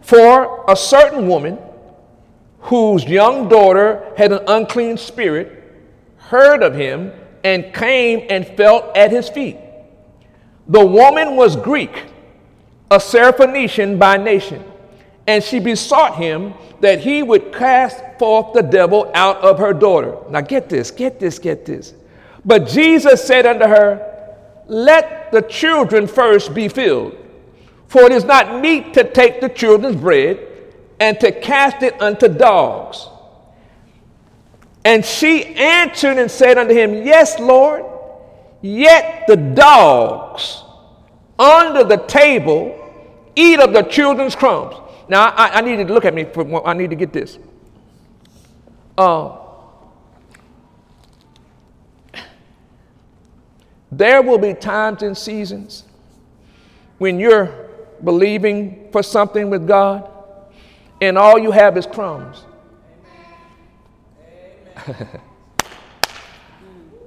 For 0.00 0.64
a 0.68 0.76
certain 0.76 1.28
woman 1.28 1.58
whose 2.60 3.04
young 3.04 3.48
daughter 3.48 4.12
had 4.16 4.32
an 4.32 4.44
unclean 4.48 4.96
spirit 4.96 5.62
heard 6.16 6.62
of 6.62 6.74
him 6.74 7.12
and 7.44 7.74
came 7.74 8.26
and 8.30 8.46
fell 8.46 8.92
at 8.94 9.10
his 9.10 9.28
feet. 9.28 9.58
The 10.68 10.84
woman 10.84 11.36
was 11.36 11.56
Greek, 11.56 12.04
a 12.90 12.98
Syrophoenician 12.98 13.98
by 13.98 14.16
nation, 14.16 14.64
and 15.26 15.42
she 15.42 15.58
besought 15.58 16.16
him 16.16 16.54
that 16.80 17.00
he 17.00 17.22
would 17.22 17.52
cast 17.52 18.02
forth 18.18 18.52
the 18.54 18.62
devil 18.62 19.10
out 19.14 19.38
of 19.38 19.58
her 19.58 19.72
daughter. 19.72 20.16
Now, 20.30 20.40
get 20.40 20.68
this, 20.68 20.90
get 20.90 21.18
this, 21.18 21.38
get 21.38 21.64
this. 21.64 21.94
But 22.44 22.68
Jesus 22.68 23.24
said 23.24 23.46
unto 23.46 23.66
her, 23.66 24.12
let 24.66 25.32
the 25.32 25.42
children 25.42 26.06
first 26.06 26.54
be 26.54 26.68
filled. 26.68 27.16
For 27.88 28.02
it 28.02 28.12
is 28.12 28.24
not 28.24 28.60
meet 28.60 28.94
to 28.94 29.04
take 29.04 29.40
the 29.40 29.48
children's 29.48 29.96
bread 29.96 30.48
and 30.98 31.18
to 31.20 31.30
cast 31.30 31.82
it 31.82 32.00
unto 32.00 32.28
dogs. 32.28 33.06
And 34.84 35.04
she 35.04 35.44
answered 35.54 36.18
and 36.18 36.30
said 36.30 36.58
unto 36.58 36.74
him, 36.74 37.06
Yes, 37.06 37.38
Lord, 37.38 37.84
yet 38.62 39.24
the 39.28 39.36
dogs 39.36 40.62
under 41.38 41.84
the 41.84 41.98
table 41.98 42.78
eat 43.36 43.60
of 43.60 43.72
the 43.72 43.82
children's 43.82 44.34
crumbs. 44.34 44.74
Now, 45.08 45.26
I, 45.26 45.58
I 45.58 45.60
need 45.60 45.86
to 45.86 45.92
look 45.92 46.04
at 46.04 46.14
me. 46.14 46.24
For, 46.24 46.66
I 46.66 46.72
need 46.72 46.90
to 46.90 46.96
get 46.96 47.12
this. 47.12 47.38
Uh, 48.96 49.41
There 53.92 54.22
will 54.22 54.38
be 54.38 54.54
times 54.54 55.02
and 55.02 55.16
seasons 55.16 55.84
when 56.96 57.20
you're 57.20 57.68
believing 58.02 58.88
for 58.90 59.02
something 59.02 59.50
with 59.50 59.68
God 59.68 60.08
and 61.02 61.18
all 61.18 61.38
you 61.38 61.50
have 61.50 61.76
is 61.76 61.84
crumbs. 61.84 62.42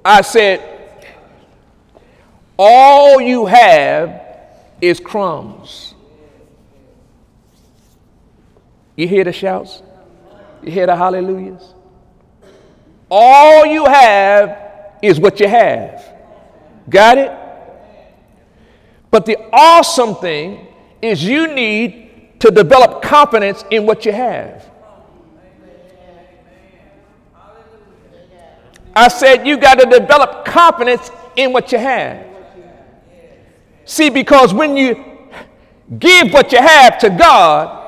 I 0.04 0.20
said, 0.20 0.62
all 2.56 3.20
you 3.20 3.46
have 3.46 4.22
is 4.80 5.00
crumbs. 5.00 5.94
You 8.94 9.08
hear 9.08 9.24
the 9.24 9.32
shouts? 9.32 9.82
You 10.62 10.70
hear 10.70 10.86
the 10.86 10.94
hallelujahs? 10.94 11.74
All 13.10 13.66
you 13.66 13.84
have 13.86 14.98
is 15.02 15.18
what 15.18 15.40
you 15.40 15.48
have. 15.48 16.15
Got 16.88 17.18
it? 17.18 17.32
But 19.10 19.26
the 19.26 19.38
awesome 19.52 20.14
thing 20.16 20.66
is 21.02 21.24
you 21.24 21.52
need 21.52 22.40
to 22.40 22.50
develop 22.50 23.02
confidence 23.02 23.64
in 23.70 23.86
what 23.86 24.04
you 24.04 24.12
have. 24.12 24.70
I 28.94 29.08
said 29.08 29.46
you 29.46 29.58
got 29.58 29.78
to 29.78 29.86
develop 29.86 30.44
confidence 30.46 31.10
in 31.36 31.52
what 31.52 31.70
you 31.70 31.78
have. 31.78 32.26
See, 33.84 34.10
because 34.10 34.54
when 34.54 34.76
you 34.76 35.04
give 35.98 36.32
what 36.32 36.50
you 36.50 36.58
have 36.58 36.98
to 36.98 37.10
God, 37.10 37.84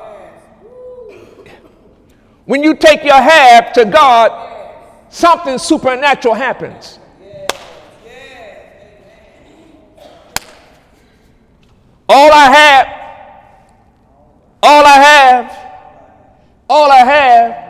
when 2.45 2.63
you 2.63 2.75
take 2.75 3.03
your 3.03 3.21
have 3.21 3.73
to 3.73 3.85
God, 3.85 5.05
something 5.09 5.57
supernatural 5.57 6.35
happens. 6.35 6.98
All 12.11 12.31
I 12.33 12.51
have, 12.51 12.87
all 14.63 14.83
I 14.83 14.97
have, 14.97 15.57
all 16.67 16.91
I 16.91 17.05
have. 17.05 17.69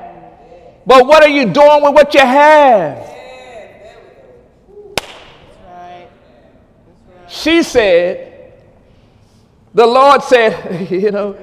But 0.85 1.05
what 1.05 1.21
are 1.23 1.29
you 1.29 1.45
doing 1.45 1.83
with 1.83 1.93
what 1.93 2.13
you 2.13 2.21
have? 2.21 3.05
She 7.27 7.61
said, 7.63 8.53
the 9.73 9.85
Lord 9.85 10.23
said, 10.23 10.89
you 10.91 11.11
know, 11.11 11.37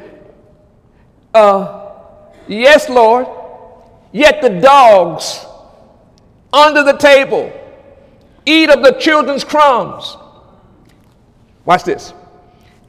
uh, 1.34 1.92
yes, 2.48 2.88
Lord, 2.88 3.26
yet 4.10 4.40
the 4.40 4.48
dogs 4.48 5.44
under 6.50 6.82
the 6.82 6.94
table 6.94 7.52
eat 8.46 8.70
of 8.70 8.82
the 8.82 8.92
children's 8.92 9.44
crumbs. 9.44 10.16
Watch 11.66 11.84
this. 11.84 12.14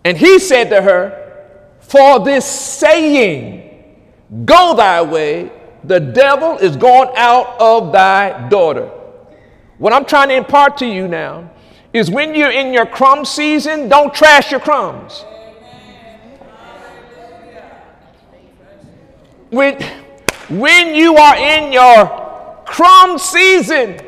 And 0.08 0.18
he 0.18 0.40
said 0.40 0.70
to 0.70 0.82
her, 0.82 1.50
For 1.82 2.24
this 2.24 2.46
saying, 2.46 3.94
go 4.46 4.74
thy 4.74 5.02
way, 5.02 5.52
the 5.84 6.00
devil 6.00 6.58
is 6.60 6.78
gone 6.78 7.12
out 7.18 7.60
of 7.60 7.92
thy 7.92 8.48
daughter. 8.48 8.90
What 9.78 9.92
I'm 9.92 10.06
trying 10.06 10.30
to 10.30 10.36
impart 10.36 10.78
to 10.78 10.86
you 10.86 11.10
now 11.10 11.52
is 11.92 12.10
when 12.10 12.36
you're 12.36 12.52
in 12.52 12.72
your 12.72 12.86
crumb 12.86 13.26
season, 13.26 13.90
don't 13.90 14.14
trash 14.14 14.50
your 14.50 14.62
crumbs. 14.62 15.26
When, 19.50 19.82
when 20.48 20.96
you 20.96 21.18
are 21.18 21.36
in 21.36 21.74
your 21.74 22.64
crumb 22.66 23.18
season, 23.18 24.00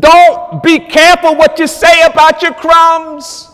don't 0.00 0.64
be 0.64 0.80
careful 0.80 1.36
what 1.36 1.60
you 1.60 1.68
say 1.68 2.02
about 2.02 2.42
your 2.42 2.54
crumbs 2.54 3.47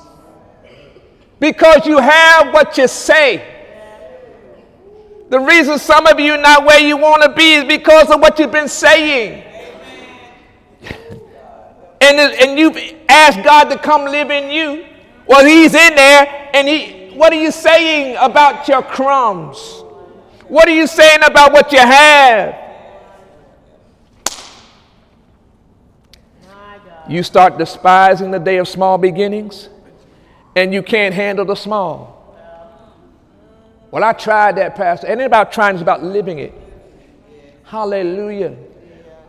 because 1.44 1.86
you 1.86 1.98
have 1.98 2.54
what 2.54 2.78
you 2.78 2.88
say. 2.88 3.46
The 5.28 5.38
reason 5.38 5.78
some 5.78 6.06
of 6.06 6.18
you 6.18 6.38
not 6.38 6.64
where 6.64 6.80
you 6.80 6.96
want 6.96 7.22
to 7.22 7.28
be 7.34 7.52
is 7.52 7.64
because 7.64 8.10
of 8.10 8.18
what 8.18 8.38
you've 8.38 8.50
been 8.50 8.66
saying. 8.66 9.44
and, 12.00 12.18
and 12.18 12.58
you've 12.58 12.78
asked 13.10 13.44
God 13.44 13.64
to 13.64 13.78
come 13.78 14.06
live 14.06 14.30
in 14.30 14.50
you. 14.50 14.86
Well, 15.26 15.44
He's 15.44 15.74
in 15.74 15.94
there, 15.94 16.50
and 16.54 16.66
He, 16.66 17.10
what 17.14 17.30
are 17.30 17.42
you 17.42 17.50
saying 17.50 18.16
about 18.18 18.66
your 18.66 18.82
crumbs? 18.82 19.82
What 20.48 20.66
are 20.66 20.74
you 20.74 20.86
saying 20.86 21.24
about 21.24 21.52
what 21.52 21.70
you 21.72 21.80
have? 21.80 22.54
You 27.06 27.22
start 27.22 27.58
despising 27.58 28.30
the 28.30 28.38
day 28.38 28.56
of 28.56 28.66
small 28.66 28.96
beginnings 28.96 29.68
and 30.56 30.72
you 30.72 30.82
can't 30.82 31.14
handle 31.14 31.44
the 31.44 31.54
small. 31.54 32.14
Well, 33.90 34.02
I 34.02 34.12
tried 34.12 34.56
that, 34.56 34.74
Pastor. 34.74 35.06
And 35.06 35.20
about 35.20 35.52
trying, 35.52 35.76
it's 35.76 35.82
about 35.82 36.02
living 36.02 36.38
it. 36.38 36.52
Hallelujah. 37.64 38.56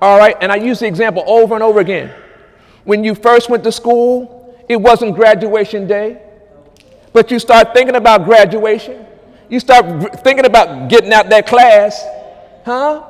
All 0.02 0.18
right, 0.18 0.36
and 0.42 0.52
I 0.52 0.56
use 0.56 0.80
the 0.80 0.88
example 0.88 1.24
over 1.28 1.54
and 1.54 1.64
over 1.64 1.80
again. 1.80 2.14
When 2.84 3.04
you 3.04 3.16
first 3.16 3.50
went 3.50 3.64
to 3.64 3.72
school, 3.72 4.56
it 4.68 4.76
wasn't 4.76 5.16
graduation 5.16 5.88
day, 5.88 6.22
but 7.14 7.32
you 7.32 7.40
start 7.40 7.74
thinking 7.74 7.96
about 7.96 8.26
graduation. 8.26 9.06
You 9.50 9.60
start 9.60 10.24
thinking 10.24 10.46
about 10.46 10.90
getting 10.90 11.14
out 11.14 11.30
that 11.30 11.48
class, 11.48 12.04
huh? 12.66 13.04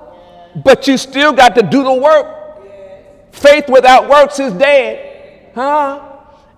But 0.64 0.88
you 0.88 0.98
still 0.98 1.34
got 1.34 1.56
to 1.56 1.62
do 1.62 1.84
the 1.84 1.94
work. 1.94 3.34
Faith 3.34 3.70
without 3.70 4.10
works 4.10 4.40
is 4.40 4.54
dead, 4.54 5.52
huh? 5.56 6.02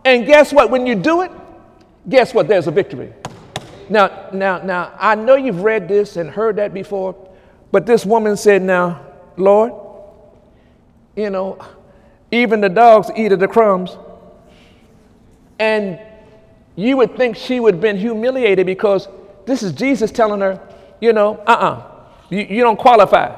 And 0.04 0.26
guess 0.26 0.52
what? 0.52 0.70
When 0.70 0.86
you 0.86 0.96
do 0.96 1.22
it, 1.22 1.32
guess 2.08 2.34
what? 2.34 2.48
There's 2.48 2.68
a 2.68 2.72
victory. 2.72 3.14
Now, 3.90 4.30
now, 4.34 4.60
now, 4.60 4.94
I 5.00 5.16
know 5.16 5.36
you've 5.36 5.62
read 5.62 5.88
this 5.88 6.18
and 6.18 6.30
heard 6.30 6.58
that 6.58 6.74
before, 6.74 7.16
but 7.72 7.86
this 7.86 8.06
woman 8.06 8.36
said, 8.36 8.62
Now, 8.62 9.06
Lord, 9.38 9.74
you 11.16 11.30
know, 11.30 11.58
even 12.32 12.62
the 12.62 12.70
dogs 12.70 13.10
eat 13.16 13.32
of 13.32 13.40
the 13.40 13.48
crumbs. 13.48 13.98
And 15.60 16.00
you 16.76 16.98
would 16.98 17.18
think 17.18 17.36
she 17.36 17.60
would 17.60 17.76
have 17.76 17.82
been 17.82 17.98
humiliated 17.98 18.66
because 18.66 19.08
this 19.46 19.64
is 19.64 19.72
Jesus 19.72 20.12
telling 20.12 20.42
her, 20.42 20.62
you 21.00 21.14
know, 21.14 21.36
uh 21.48 21.52
uh-uh, 21.52 21.70
uh, 21.70 22.06
you, 22.30 22.40
you 22.42 22.62
don't 22.62 22.78
qualify. 22.78 23.36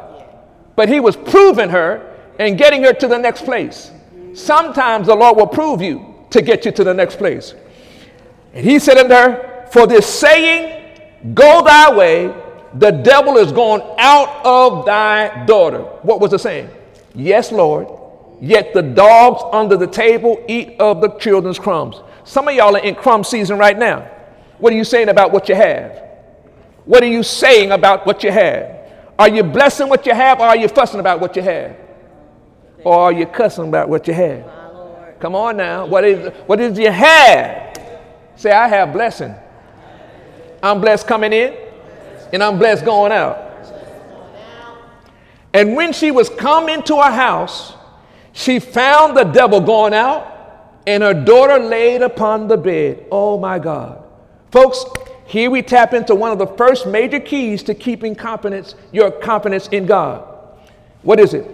But 0.76 0.90
he 0.90 1.00
was 1.00 1.16
proving 1.16 1.70
her 1.70 2.18
and 2.40 2.58
getting 2.58 2.84
her 2.84 2.94
to 2.94 3.08
the 3.08 3.18
next 3.18 3.46
place. 3.46 3.92
Sometimes 4.34 5.08
the 5.08 5.16
Lord 5.16 5.38
will 5.38 5.48
prove 5.48 5.82
you 5.82 6.16
to 6.32 6.42
get 6.42 6.66
you 6.66 6.72
to 6.74 6.84
the 6.84 6.94
next 6.94 7.18
place. 7.18 7.54
And 8.54 8.66
he 8.66 8.80
said 8.80 8.98
unto 8.98 9.14
her, 9.14 9.68
For 9.72 9.88
this 9.88 10.08
saying, 10.08 11.34
go 11.34 11.64
thy 11.64 11.96
way, 11.96 12.34
the 12.74 12.92
devil 12.92 13.38
is 13.38 13.52
gone 13.52 13.82
out 13.98 14.46
of 14.46 14.86
thy 14.86 15.46
daughter. 15.46 15.82
What 16.02 16.20
was 16.20 16.32
the 16.32 16.40
saying? 16.40 16.70
Yes, 17.16 17.52
Lord. 17.52 17.88
Yet 18.42 18.74
the 18.74 18.82
dogs 18.82 19.42
under 19.52 19.76
the 19.76 19.88
table 19.88 20.44
eat 20.48 20.80
of 20.80 21.02
the 21.02 21.10
children's 21.18 21.60
crumbs. 21.60 21.98
Some 22.24 22.48
of 22.48 22.54
y'all 22.54 22.76
are 22.76 22.84
in 22.84 22.96
crumb 22.96 23.24
season 23.24 23.58
right 23.58 23.78
now. 23.78 24.10
What 24.60 24.72
are 24.72 24.76
you 24.76 24.84
saying 24.84 25.10
about 25.10 25.32
what 25.32 25.50
you 25.50 25.56
have? 25.56 26.04
What 26.86 27.04
are 27.04 27.08
you 27.08 27.24
saying 27.24 27.72
about 27.72 28.06
what 28.06 28.24
you 28.24 28.32
have? 28.32 28.78
Are 29.18 29.30
you 29.30 29.44
blessing 29.44 29.90
what 29.90 30.06
you 30.06 30.14
have 30.14 30.40
or 30.40 30.46
are 30.46 30.56
you 30.58 30.68
fussing 30.68 31.00
about 31.00 31.20
what 31.20 31.36
you 31.36 31.42
have? 31.42 31.76
Or 32.84 32.98
are 32.98 33.12
you 33.12 33.26
cussing 33.26 33.68
about 33.68 33.90
what 33.90 34.08
you 34.08 34.14
have? 34.14 34.46
Come 35.20 35.36
on 35.36 35.58
now. 35.58 35.86
What 35.86 36.06
is 36.06 36.32
what 36.46 36.62
is 36.62 36.80
you 36.80 36.92
have? 36.92 37.69
Say, 38.40 38.52
I 38.52 38.70
have 38.70 38.94
blessing. 38.94 39.36
I'm 40.64 40.80
blessed 40.80 41.06
coming 41.06 41.34
in, 41.34 41.54
and 42.32 42.42
I'm 42.42 42.58
blessed 42.58 42.86
going 42.86 43.12
out. 43.12 43.38
And 45.54 45.76
when 45.76 45.92
she 45.92 46.10
was 46.10 46.30
come 46.30 46.70
into 46.70 46.96
her 46.96 47.12
house, 47.12 47.74
she 48.32 48.62
found 48.62 49.18
the 49.18 49.26
devil 49.26 49.60
going 49.60 49.94
out, 49.94 50.80
and 50.88 51.04
her 51.04 51.14
daughter 51.14 51.60
laid 51.60 52.02
upon 52.02 52.48
the 52.48 52.56
bed. 52.56 53.08
Oh 53.12 53.38
my 53.38 53.60
God. 53.60 54.06
Folks, 54.54 54.86
here 55.26 55.52
we 55.52 55.62
tap 55.62 55.94
into 55.94 56.16
one 56.16 56.32
of 56.32 56.38
the 56.38 56.48
first 56.48 56.88
major 56.88 57.20
keys 57.20 57.62
to 57.64 57.76
keeping 57.76 58.16
confidence, 58.16 58.74
your 58.94 59.12
confidence 59.12 59.68
in 59.68 59.86
God. 59.86 60.26
What 61.02 61.20
is 61.20 61.34
it? 61.34 61.46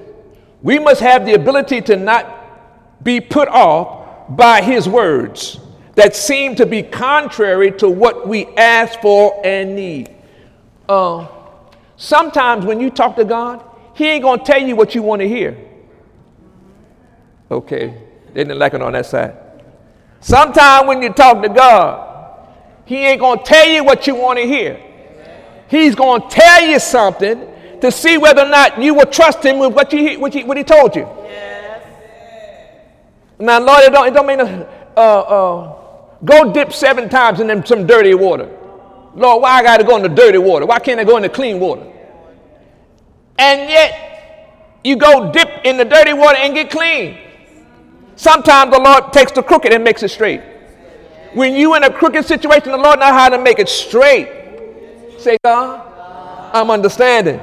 We 0.61 0.77
must 0.77 1.01
have 1.01 1.25
the 1.25 1.33
ability 1.33 1.81
to 1.81 1.95
not 1.95 3.03
be 3.03 3.21
put 3.21 3.47
off 3.47 4.35
by 4.37 4.61
his 4.61 4.87
words 4.87 5.61
that 5.95 6.15
seem 6.15 6.55
to 6.55 6.65
be 6.65 6.83
contrary 6.83 7.71
to 7.71 7.89
what 7.89 8.27
we 8.27 8.45
ask 8.57 8.99
for 8.99 9.41
and 9.45 9.75
need. 9.75 10.13
Uh, 10.87 11.27
sometimes 11.97 12.65
when 12.65 12.79
you 12.79 12.89
talk 12.89 13.15
to 13.15 13.25
God, 13.25 13.63
He 13.95 14.05
ain't 14.05 14.23
gonna 14.23 14.43
tell 14.43 14.61
you 14.61 14.75
what 14.75 14.93
you 14.93 15.01
want 15.01 15.21
to 15.21 15.27
hear. 15.27 15.57
Okay, 17.49 17.87
they 18.33 18.43
didn't 18.43 18.59
like 18.59 18.73
it 18.73 18.81
on 18.81 18.93
that 18.93 19.05
side. 19.05 19.35
Sometimes 20.19 20.87
when 20.87 21.01
you 21.01 21.09
talk 21.13 21.41
to 21.41 21.49
God, 21.49 22.49
He 22.85 22.97
ain't 22.97 23.21
gonna 23.21 23.41
tell 23.43 23.67
you 23.67 23.83
what 23.83 24.05
you 24.05 24.15
want 24.15 24.37
to 24.39 24.45
hear. 24.45 24.81
He's 25.69 25.95
gonna 25.95 26.29
tell 26.29 26.67
you 26.67 26.79
something 26.79 27.47
to 27.81 27.91
see 27.91 28.17
whether 28.17 28.43
or 28.43 28.49
not 28.49 28.81
you 28.81 28.93
will 28.93 29.05
trust 29.05 29.43
Him 29.43 29.59
with 29.59 29.73
what, 29.73 29.91
you, 29.93 30.19
what, 30.19 30.33
he, 30.33 30.43
what 30.43 30.57
he 30.57 30.63
told 30.63 30.95
you. 30.95 31.07
Yes. 31.23 31.83
Now, 33.39 33.59
Lord, 33.59 33.83
it 33.83 33.91
don't, 33.91 34.07
it 34.07 34.13
don't 34.13 34.27
mean 34.27 34.39
uh, 34.39 34.65
uh, 34.95 35.84
Go 36.25 36.51
dip 36.51 36.73
seven 36.73 37.07
times 37.07 37.39
in 37.39 37.47
them 37.47 37.65
some 37.65 37.87
dirty 37.87 38.13
water. 38.13 38.49
Lord, 39.15 39.41
why 39.41 39.51
I 39.51 39.63
got 39.63 39.77
to 39.77 39.83
go 39.83 39.95
in 39.95 40.01
the 40.01 40.09
dirty 40.09 40.37
water? 40.37 40.65
Why 40.65 40.79
can't 40.79 40.99
I 40.99 41.03
go 41.03 41.15
in 41.15 41.23
the 41.23 41.29
clean 41.29 41.59
water? 41.59 41.89
And 43.37 43.69
yet, 43.69 44.79
you 44.83 44.97
go 44.97 45.31
dip 45.31 45.61
in 45.63 45.77
the 45.77 45.85
dirty 45.85 46.13
water 46.13 46.37
and 46.37 46.53
get 46.53 46.69
clean. 46.69 47.17
Sometimes 48.15 48.71
the 48.71 48.79
Lord 48.79 49.13
takes 49.13 49.31
the 49.31 49.43
crooked 49.43 49.73
and 49.73 49.83
makes 49.83 50.03
it 50.03 50.09
straight. 50.09 50.41
When 51.33 51.53
you 51.53 51.75
in 51.75 51.83
a 51.83 51.91
crooked 51.91 52.25
situation, 52.25 52.71
the 52.71 52.77
Lord 52.77 52.99
knows 52.99 53.09
how 53.09 53.29
to 53.29 53.37
make 53.37 53.59
it 53.59 53.69
straight. 53.69 54.29
Say, 55.19 55.37
God, 55.43 55.81
I'm 56.53 56.71
understanding. 56.71 57.41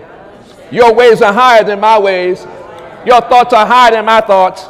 Your 0.70 0.94
ways 0.94 1.20
are 1.20 1.32
higher 1.32 1.62
than 1.62 1.80
my 1.80 1.98
ways. 1.98 2.46
Your 3.04 3.20
thoughts 3.20 3.52
are 3.52 3.66
higher 3.66 3.92
than 3.92 4.06
my 4.06 4.22
thoughts. 4.22 4.64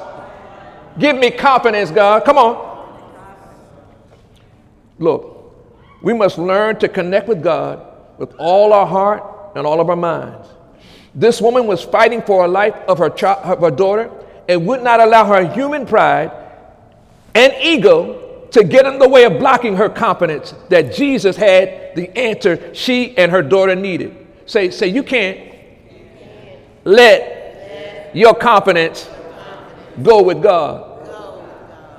Give 0.98 1.16
me 1.16 1.30
confidence, 1.30 1.90
God. 1.90 2.24
Come 2.24 2.38
on. 2.38 2.71
Look, 5.02 5.52
we 6.00 6.12
must 6.12 6.38
learn 6.38 6.78
to 6.78 6.88
connect 6.88 7.26
with 7.26 7.42
God 7.42 7.84
with 8.18 8.32
all 8.38 8.72
our 8.72 8.86
heart 8.86 9.52
and 9.56 9.66
all 9.66 9.80
of 9.80 9.90
our 9.90 9.96
minds. 9.96 10.48
This 11.12 11.40
woman 11.40 11.66
was 11.66 11.82
fighting 11.82 12.22
for 12.22 12.46
the 12.46 12.52
life 12.52 12.74
of 12.86 12.98
her, 12.98 13.10
child, 13.10 13.44
of 13.44 13.60
her 13.60 13.70
daughter 13.72 14.10
and 14.48 14.64
would 14.64 14.82
not 14.82 15.00
allow 15.00 15.24
her 15.26 15.52
human 15.52 15.86
pride 15.86 16.30
and 17.34 17.52
ego 17.60 18.46
to 18.52 18.62
get 18.62 18.86
in 18.86 19.00
the 19.00 19.08
way 19.08 19.24
of 19.24 19.40
blocking 19.40 19.76
her 19.76 19.88
confidence 19.88 20.54
that 20.68 20.94
Jesus 20.94 21.34
had 21.36 21.96
the 21.96 22.16
answer 22.16 22.72
she 22.72 23.16
and 23.18 23.32
her 23.32 23.42
daughter 23.42 23.74
needed. 23.74 24.24
Say, 24.46 24.70
say 24.70 24.86
you 24.86 25.02
can't 25.02 25.52
let 26.84 28.14
your 28.14 28.34
confidence 28.34 29.08
go 30.00 30.22
with 30.22 30.40
God. 30.42 30.91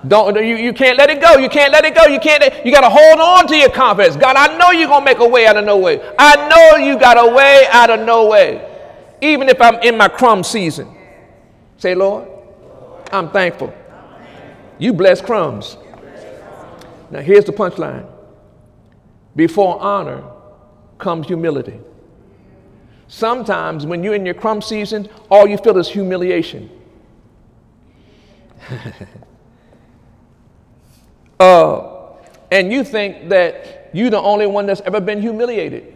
Don't 0.08 0.36
you, 0.36 0.58
you 0.58 0.74
can't 0.74 0.98
let 0.98 1.10
it 1.10 1.22
go. 1.22 1.38
You 1.38 1.48
can't 1.48 1.72
let 1.72 1.86
it 1.86 1.96
go. 1.96 2.06
You 2.06 2.20
can't 2.20 2.44
you 2.66 2.72
gotta 2.72 2.90
hold 2.90 3.20
on 3.20 3.48
to 3.48 3.56
your 3.56 3.70
confidence. 3.70 4.18
God, 4.18 4.36
I 4.36 4.58
know 4.58 4.72
you're 4.72 4.90
gonna 4.90 5.06
make 5.06 5.20
a 5.20 5.28
way 5.28 5.48
out 5.48 5.56
of 5.56 5.64
no 5.64 5.78
way. 5.78 6.02
I 6.20 6.48
know 6.50 6.78
you 6.78 7.00
got 7.00 7.18
a 7.18 7.34
way 7.34 7.66
out 7.72 7.90
of 7.90 8.02
no 8.06 8.28
way. 8.28 8.70
Even 9.22 9.48
if 9.48 9.62
I'm 9.62 9.76
in 9.82 9.98
my 9.98 10.10
crumb 10.10 10.44
season. 10.44 10.94
Say, 11.78 11.96
Lord, 11.96 12.28
I'm 13.12 13.30
thankful. 13.30 13.74
You 14.78 14.94
bless 14.94 15.22
crumbs. 15.22 15.78
Now 17.10 17.22
here's 17.22 17.46
the 17.46 17.54
punchline. 17.54 18.06
Before 19.36 19.80
honor 19.82 20.24
comes 20.98 21.28
humility. 21.28 21.80
Sometimes 23.08 23.86
when 23.86 24.04
you're 24.04 24.16
in 24.16 24.26
your 24.26 24.36
crumb 24.36 24.62
season, 24.62 25.08
all 25.30 25.48
you 25.48 25.58
feel 25.58 25.78
is 25.78 25.88
humiliation. 25.88 26.70
Uh, 31.44 32.16
and 32.52 32.72
you 32.72 32.86
think 32.86 33.28
that 33.28 33.90
you're 33.92 34.10
the 34.10 34.22
only 34.22 34.48
one 34.48 34.66
that's 34.66 34.80
ever 34.82 35.02
been 35.02 35.22
humiliated. 35.22 35.94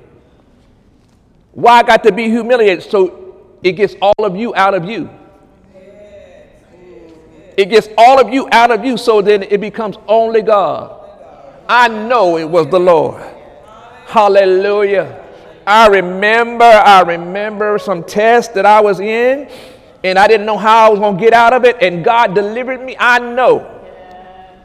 Why 1.54 1.80
I 1.80 1.84
got 1.84 2.04
to 2.04 2.12
be 2.12 2.26
humiliated? 2.26 2.84
So 2.84 3.58
it 3.64 3.74
gets 3.74 3.96
all 4.02 4.26
of 4.26 4.36
you 4.36 4.54
out 4.56 4.74
of 4.74 4.84
you. 4.84 5.10
It 7.56 7.70
gets 7.70 7.88
all 7.98 8.20
of 8.20 8.34
you 8.34 8.50
out 8.52 8.72
of 8.72 8.84
you, 8.84 8.98
so 8.98 9.22
then 9.22 9.44
it 9.44 9.62
becomes 9.62 9.96
only 10.08 10.42
God. 10.42 10.94
I 11.68 11.88
know 11.88 12.38
it 12.38 12.50
was 12.50 12.68
the 12.68 12.80
Lord. 12.80 13.24
Hallelujah. 14.06 15.24
I 15.66 15.88
remember, 15.88 16.66
I 16.66 17.02
remember 17.04 17.80
some 17.80 18.04
test 18.04 18.54
that 18.56 18.66
I 18.66 18.82
was 18.82 19.00
in, 19.00 19.50
and 20.04 20.20
I 20.20 20.28
didn't 20.28 20.46
know 20.46 20.58
how 20.58 20.88
I 20.88 20.90
was 20.90 21.00
going 21.00 21.18
to 21.18 21.24
get 21.24 21.34
out 21.34 21.54
of 21.54 21.64
it, 21.64 21.78
and 21.82 22.04
God 22.04 22.36
delivered 22.36 22.84
me. 22.84 22.98
I 23.00 23.20
know 23.20 23.77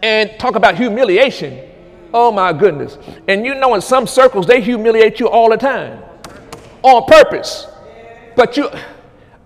and 0.03 0.31
talk 0.39 0.57
about 0.57 0.77
humiliation. 0.77 1.71
Oh 2.13 2.31
my 2.31 2.53
goodness. 2.53 2.99
And 3.29 3.47
you 3.47 3.55
know, 3.55 3.75
in 3.75 3.81
some 3.81 4.07
circles, 4.07 4.47
they 4.47 4.61
humiliate 4.61 5.21
you 5.21 5.29
all 5.29 5.49
the 5.49 5.57
time 5.57 6.03
on 6.83 7.05
purpose. 7.07 7.67
But 8.37 8.57
you, 8.57 8.69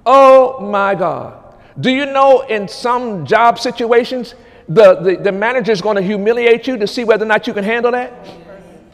oh 0.04 0.60
my 0.60 0.94
God. 0.94 1.42
Do 1.78 1.90
you 1.90 2.06
know 2.06 2.40
in 2.42 2.66
some 2.68 3.26
job 3.26 3.58
situations, 3.58 4.34
the, 4.68 4.94
the, 4.96 5.16
the 5.16 5.32
manager 5.32 5.72
is 5.72 5.82
going 5.82 5.96
to 5.96 6.02
humiliate 6.02 6.66
you 6.66 6.76
to 6.78 6.86
see 6.86 7.04
whether 7.04 7.24
or 7.24 7.28
not 7.28 7.46
you 7.46 7.52
can 7.52 7.64
handle 7.64 7.92
that? 7.92 8.12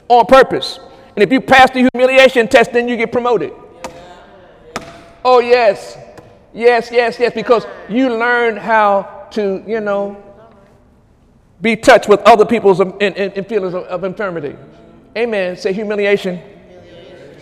On 0.08 0.26
purpose. 0.26 0.80
And 1.14 1.22
if 1.22 1.30
you 1.30 1.40
pass 1.40 1.70
the 1.70 1.88
humiliation 1.92 2.48
test, 2.48 2.72
then 2.72 2.88
you 2.88 2.96
get 2.96 3.12
promoted. 3.12 3.52
Oh, 5.24 5.38
yes. 5.38 5.96
Yes, 6.52 6.90
yes, 6.90 7.18
yes. 7.18 7.32
Because 7.32 7.64
you 7.88 8.10
learn 8.10 8.56
how 8.56 9.28
to, 9.30 9.62
you 9.66 9.80
know, 9.80 10.22
be 11.62 11.76
touched 11.76 12.08
with 12.08 12.20
other 12.22 12.44
people's 12.44 12.80
um, 12.80 12.94
in, 13.00 13.14
in, 13.14 13.30
in 13.32 13.44
feelings 13.44 13.72
of, 13.72 13.84
of, 13.84 14.02
infirmity. 14.04 14.56
Amen. 15.16 15.56
Say 15.56 15.72
humiliation. 15.72 16.38
humiliation. 16.38 17.40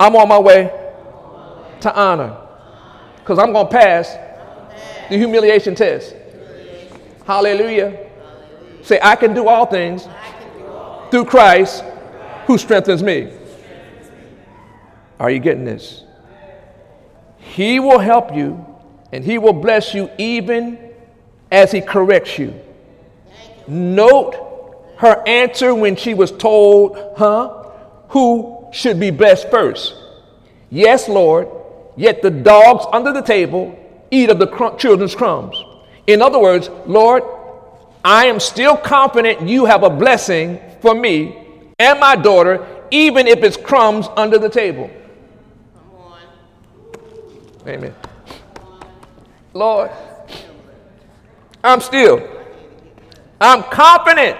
I'm 0.00 0.16
on 0.16 0.28
my 0.28 0.38
way 0.38 0.64
to 1.80 1.94
honor 1.94 2.36
because 3.18 3.38
I'm 3.38 3.52
going 3.52 3.68
to 3.68 3.72
pass 3.72 4.16
the 5.08 5.16
humiliation 5.16 5.76
test. 5.76 6.16
Hallelujah. 7.24 8.06
Say, 8.82 8.98
I 9.02 9.14
can 9.16 9.32
do 9.32 9.48
all 9.48 9.66
things 9.66 10.08
through 11.10 11.24
Christ 11.26 11.84
who 12.46 12.58
strengthens 12.58 13.02
me. 13.02 13.32
Are 15.18 15.30
you 15.30 15.38
getting 15.38 15.64
this? 15.64 16.02
He 17.38 17.78
will 17.80 17.98
help 18.00 18.34
you 18.34 18.64
and 19.12 19.24
he 19.24 19.38
will 19.38 19.52
bless 19.52 19.94
you 19.94 20.10
even 20.18 20.78
as 21.50 21.70
he 21.70 21.80
corrects 21.80 22.38
you. 22.38 22.60
Note 23.68 24.94
her 24.98 25.22
answer 25.26 25.74
when 25.74 25.96
she 25.96 26.14
was 26.14 26.30
told, 26.32 26.96
huh? 27.16 27.64
Who 28.10 28.68
should 28.72 28.98
be 28.98 29.10
blessed 29.10 29.50
first? 29.50 29.94
Yes, 30.70 31.08
Lord, 31.08 31.48
yet 31.96 32.22
the 32.22 32.30
dogs 32.30 32.86
under 32.92 33.12
the 33.12 33.22
table 33.22 33.78
eat 34.10 34.30
of 34.30 34.38
the 34.38 34.46
cr- 34.46 34.76
children's 34.76 35.14
crumbs. 35.14 35.62
In 36.06 36.22
other 36.22 36.38
words, 36.38 36.70
Lord, 36.86 37.22
I 38.04 38.26
am 38.26 38.38
still 38.38 38.76
confident 38.76 39.48
you 39.48 39.64
have 39.64 39.82
a 39.82 39.90
blessing 39.90 40.60
for 40.80 40.94
me 40.94 41.36
and 41.78 41.98
my 41.98 42.16
daughter, 42.16 42.66
even 42.90 43.26
if 43.26 43.42
it's 43.42 43.56
crumbs 43.56 44.06
under 44.16 44.38
the 44.38 44.48
table. 44.48 44.90
Amen. 47.66 47.94
Lord, 49.52 49.90
I'm 51.64 51.80
still, 51.80 52.35
I'm 53.40 53.62
confident 53.64 54.38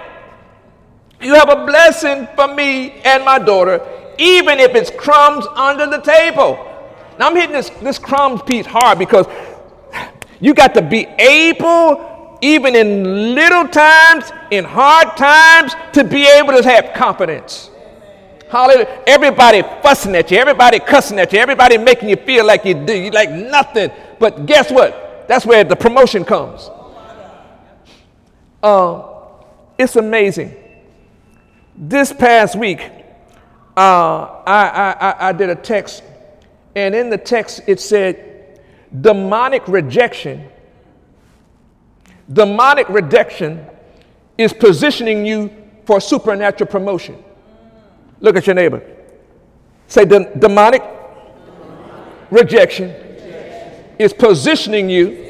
you 1.21 1.33
have 1.33 1.49
a 1.49 1.65
blessing 1.65 2.27
for 2.35 2.47
me 2.53 2.91
and 3.03 3.25
my 3.25 3.39
daughter, 3.39 3.81
even 4.19 4.59
if 4.59 4.75
it's 4.75 4.91
crumbs 4.91 5.45
under 5.55 5.87
the 5.87 5.99
table. 5.99 6.63
Now 7.19 7.27
I'm 7.27 7.35
hitting 7.35 7.53
this, 7.53 7.69
this 7.81 7.97
crumbs 7.97 8.41
piece 8.43 8.65
hard 8.65 8.99
because 8.99 9.25
you 10.39 10.53
got 10.53 10.75
to 10.75 10.81
be 10.81 11.05
able 11.17 12.37
even 12.41 12.75
in 12.75 13.33
little 13.33 13.67
times, 13.67 14.31
in 14.51 14.63
hard 14.63 15.17
times, 15.17 15.73
to 15.93 16.03
be 16.03 16.27
able 16.27 16.53
to 16.53 16.63
have 16.63 16.93
confidence. 16.93 17.71
Hallelujah. 18.49 19.03
Everybody 19.07 19.63
fussing 19.81 20.15
at 20.15 20.29
you, 20.29 20.37
everybody 20.37 20.79
cussing 20.79 21.19
at 21.19 21.33
you, 21.33 21.39
everybody 21.39 21.77
making 21.79 22.09
you 22.09 22.15
feel 22.15 22.45
like 22.45 22.63
you 22.63 22.75
do, 22.75 22.93
you 22.93 23.09
like 23.09 23.31
nothing. 23.31 23.89
But 24.19 24.45
guess 24.45 24.71
what? 24.71 25.25
That's 25.27 25.45
where 25.45 25.63
the 25.63 25.75
promotion 25.75 26.23
comes. 26.23 26.69
Uh, 28.61 29.03
it's 29.77 29.95
amazing. 29.95 30.55
This 31.75 32.11
past 32.11 32.55
week, 32.55 32.81
uh, 33.75 34.41
I, 34.45 34.95
I, 34.99 35.29
I 35.29 35.31
did 35.31 35.49
a 35.49 35.55
text, 35.55 36.03
and 36.75 36.95
in 36.95 37.09
the 37.09 37.17
text 37.17 37.61
it 37.67 37.79
said, 37.79 38.61
demonic 39.01 39.67
rejection 39.67 40.49
Demonic 42.31 42.89
rejection 42.89 43.65
is 44.37 44.51
positioning 44.51 45.25
you 45.25 45.49
for 45.85 46.01
supernatural 46.01 46.69
promotion. 46.69 47.23
Look 48.19 48.35
at 48.35 48.45
your 48.45 48.55
neighbor. 48.55 48.83
Say, 49.87 50.03
the 50.03 50.31
demonic 50.37 50.83
rejection 52.29 52.89
is 53.97 54.11
positioning 54.11 54.89
you 54.89 55.23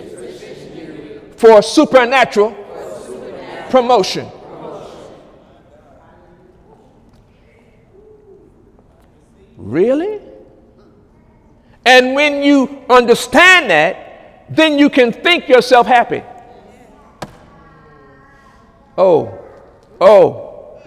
for 1.38 1.62
supernatural 1.62 2.56
promotion. 3.70 4.30
Really? 9.58 10.22
And 11.86 12.14
when 12.16 12.44
you 12.44 12.84
understand 12.90 13.70
that, 13.70 14.46
then 14.50 14.78
you 14.78 14.90
can 14.90 15.12
think 15.12 15.48
yourself 15.48 15.88
happy. 15.88 16.24
Oh, 18.98 19.40
oh, 20.02 20.82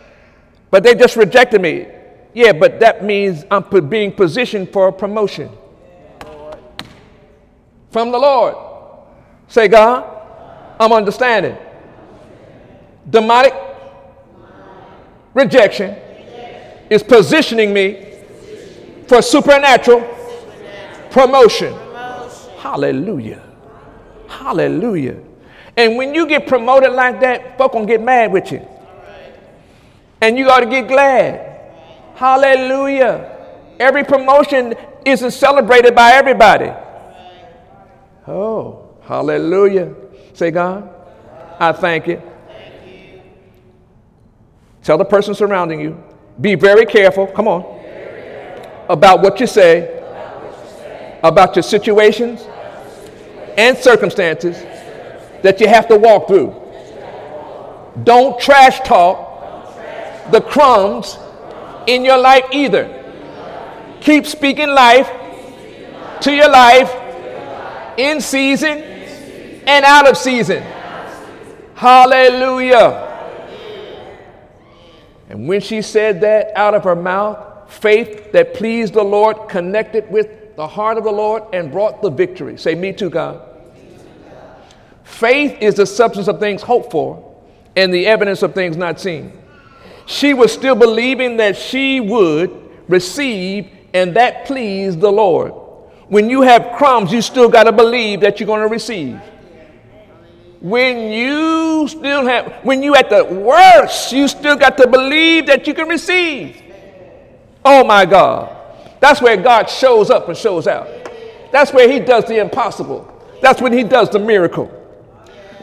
but 0.71 0.83
they 0.83 0.95
just 0.95 1.17
rejected 1.17 1.61
me. 1.61 1.87
Yeah, 2.35 2.53
but 2.53 2.81
that 2.81 3.05
means 3.05 3.45
I'm 3.51 3.65
being 3.89 4.13
positioned 4.13 4.73
for 4.73 4.89
a 4.89 4.93
promotion 4.93 5.51
from 7.91 8.13
the 8.13 8.19
Lord. 8.19 8.55
Say, 9.49 9.69
God, 9.69 10.05
I'm 10.79 10.93
understanding. 10.93 11.57
Demonic 13.09 13.55
rejection 15.35 15.97
is 16.91 17.03
positioning 17.03 17.73
me 17.73 18.07
for 19.07 19.23
supernatural 19.23 20.03
promotion. 21.11 21.75
Hallelujah. 22.59 23.43
Hallelujah. 24.29 25.19
And 25.77 25.97
when 25.97 26.15
you 26.15 26.27
get 26.27 26.47
promoted 26.47 26.93
like 26.93 27.21
that, 27.21 27.57
folk 27.57 27.73
gonna 27.73 27.87
get 27.87 28.03
mad 28.03 28.33
with 28.33 28.53
you. 28.53 28.67
And 30.21 30.37
you 30.37 30.51
ought 30.51 30.61
to 30.61 30.67
get 30.67 30.87
glad. 30.89 31.59
Hallelujah. 32.15 33.39
Every 33.79 34.05
promotion 34.05 34.75
isn't 35.07 35.31
celebrated 35.31 35.95
by 35.95 36.13
everybody. 36.13 36.71
Oh, 38.29 38.91
hallelujah. 39.03 39.95
Say, 40.35 40.51
God, 40.51 40.89
I 41.59 41.73
thank 41.73 42.07
you. 42.07 42.23
Tell 44.83 44.97
the 44.99 45.05
person 45.05 45.35
surrounding 45.35 45.81
you, 45.81 46.03
be 46.41 46.55
very 46.55 46.87
careful, 46.87 47.27
come 47.27 47.49
on, 47.49 47.81
about 48.89 49.21
what 49.23 49.39
you 49.41 49.47
say, 49.47 49.99
about 51.23 51.55
your 51.55 51.63
situations 51.63 52.47
and 53.59 53.77
circumstances 53.77 54.57
that 55.43 55.61
you 55.61 55.69
have 55.69 55.87
to 55.89 55.97
walk 55.99 56.29
through. 56.29 56.55
Don't 58.05 58.41
trash 58.41 58.81
talk 58.81 59.29
the 60.31 60.41
crumbs 60.41 61.19
in 61.87 62.05
your 62.05 62.19
life 62.19 62.45
either. 62.53 62.97
Keep 64.01 64.27
speaking 64.27 64.69
life 64.69 65.11
to 66.23 66.33
your 66.33 66.49
life 66.51 66.91
in 67.99 68.21
season 68.21 68.79
and 69.67 69.85
out 69.85 70.09
of 70.09 70.17
season. 70.17 70.63
Hallelujah. 71.75 73.10
And 75.31 75.47
when 75.47 75.61
she 75.61 75.81
said 75.81 76.21
that 76.23 76.51
out 76.57 76.75
of 76.75 76.83
her 76.85 76.97
mouth, 76.97 77.73
faith 77.73 78.33
that 78.33 78.53
pleased 78.55 78.95
the 78.95 79.03
Lord 79.03 79.49
connected 79.49 80.11
with 80.11 80.57
the 80.57 80.67
heart 80.67 80.99
of 80.99 81.05
the 81.05 81.13
Lord 81.13 81.45
and 81.53 81.71
brought 81.71 82.03
the 82.03 82.11
victory. 82.11 82.59
Say, 82.59 82.75
Me 82.75 82.93
too, 82.93 83.09
God. 83.09 83.41
Faith 85.05 85.57
is 85.61 85.77
the 85.77 85.87
substance 85.87 86.29
of 86.29 86.41
things 86.41 86.63
hoped 86.63 86.91
for 86.91 87.35
and 87.77 87.95
the 87.95 88.07
evidence 88.07 88.43
of 88.43 88.55
things 88.55 88.77
not 88.77 89.01
seen. 89.01 89.33
She 90.07 90.35
was 90.35 90.53
still 90.53 90.75
believing 90.75 91.37
that 91.37 91.57
she 91.57 92.01
would 92.01 92.51
receive, 92.89 93.71
and 93.95 94.15
that 94.17 94.47
pleased 94.47 95.01
the 95.01 95.13
Lord. 95.13 95.53
When 96.09 96.29
you 96.29 96.43
have 96.43 96.77
crumbs, 96.77 97.13
you 97.13 97.23
still 97.23 97.49
got 97.49 97.65
to 97.65 97.73
believe 97.73 98.21
that 98.21 98.41
you're 98.41 98.49
going 98.49 98.63
to 98.63 98.69
receive. 98.69 99.21
When 100.61 101.11
you 101.11 101.89
still 101.89 102.27
have, 102.27 102.63
when 102.63 102.83
you 102.83 102.95
at 102.95 103.09
the 103.09 103.25
worst, 103.25 104.13
you 104.13 104.29
still 104.29 104.57
got 104.57 104.77
to 104.77 104.87
believe 104.87 105.47
that 105.47 105.67
you 105.67 105.73
can 105.73 105.89
receive. 105.89 106.63
Oh 107.65 107.83
my 107.85 108.05
God. 108.05 108.57
That's 109.01 109.23
where 109.23 109.37
God 109.37 109.71
shows 109.71 110.11
up 110.11 110.29
and 110.29 110.37
shows 110.37 110.67
out. 110.67 110.87
That's 111.51 111.73
where 111.73 111.91
He 111.91 111.99
does 111.99 112.27
the 112.27 112.39
impossible. 112.39 113.07
That's 113.41 113.63
when 113.63 113.73
He 113.73 113.83
does 113.83 114.11
the 114.11 114.19
miracle. 114.19 114.71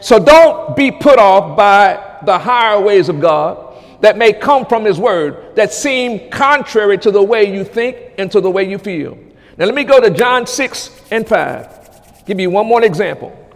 So 0.02 0.18
don't 0.24 0.76
be 0.76 0.92
put 0.92 1.20
off 1.20 1.56
by 1.56 2.20
the 2.26 2.38
higher 2.38 2.82
ways 2.82 3.10
of 3.10 3.20
God 3.20 3.76
that 4.02 4.18
may 4.18 4.34
come 4.34 4.66
from 4.66 4.84
His 4.84 5.00
Word 5.00 5.56
that 5.56 5.72
seem 5.72 6.30
contrary 6.32 6.98
to 7.00 7.12
the 7.12 7.22
way 7.22 7.54
you 7.54 7.64
think 7.64 8.14
and 8.18 8.32
to 8.32 8.42
the 8.42 8.50
way 8.50 8.68
you 8.68 8.80
feel. 8.80 9.18
Now, 9.58 9.66
let 9.66 9.76
me 9.76 9.84
go 9.84 10.00
to 10.00 10.10
John 10.10 10.46
6 10.46 11.02
and 11.12 11.28
5. 11.28 12.26
Give 12.26 12.40
you 12.40 12.50
one 12.50 12.68
more 12.68 12.84
example. 12.84 13.47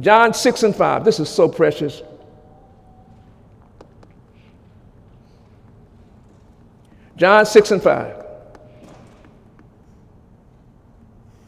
John 0.00 0.32
6 0.32 0.62
and 0.62 0.76
5. 0.76 1.04
This 1.04 1.18
is 1.20 1.28
so 1.28 1.48
precious. 1.48 2.02
John 7.16 7.44
6 7.44 7.70
and 7.72 7.82
5. 7.82 8.24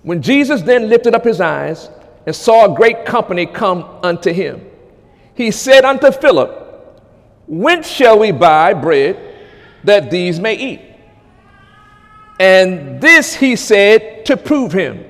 When 0.02 0.20
Jesus 0.20 0.62
then 0.62 0.88
lifted 0.88 1.14
up 1.14 1.24
his 1.24 1.40
eyes 1.40 1.90
and 2.26 2.34
saw 2.34 2.72
a 2.72 2.76
great 2.76 3.04
company 3.04 3.46
come 3.46 3.84
unto 4.02 4.32
him. 4.32 4.66
He 5.34 5.50
said 5.50 5.84
unto 5.84 6.10
Philip, 6.10 6.56
Whence 7.46 7.88
shall 7.88 8.18
we 8.18 8.30
buy 8.30 8.74
bread 8.74 9.18
that 9.84 10.10
these 10.10 10.38
may 10.38 10.54
eat? 10.54 10.80
And 12.38 13.00
this 13.00 13.34
he 13.34 13.56
said 13.56 14.24
to 14.26 14.36
prove 14.36 14.72
him. 14.72 15.04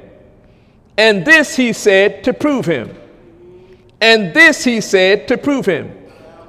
And 0.96 1.24
this 1.24 1.57
he 1.57 1.72
said 1.72 2.24
to 2.24 2.33
prove 2.33 2.66
him. 2.66 2.96
And 4.00 4.32
this 4.32 4.64
he 4.64 4.80
said 4.80 5.28
to 5.28 5.36
prove 5.36 5.66
him. 5.66 5.96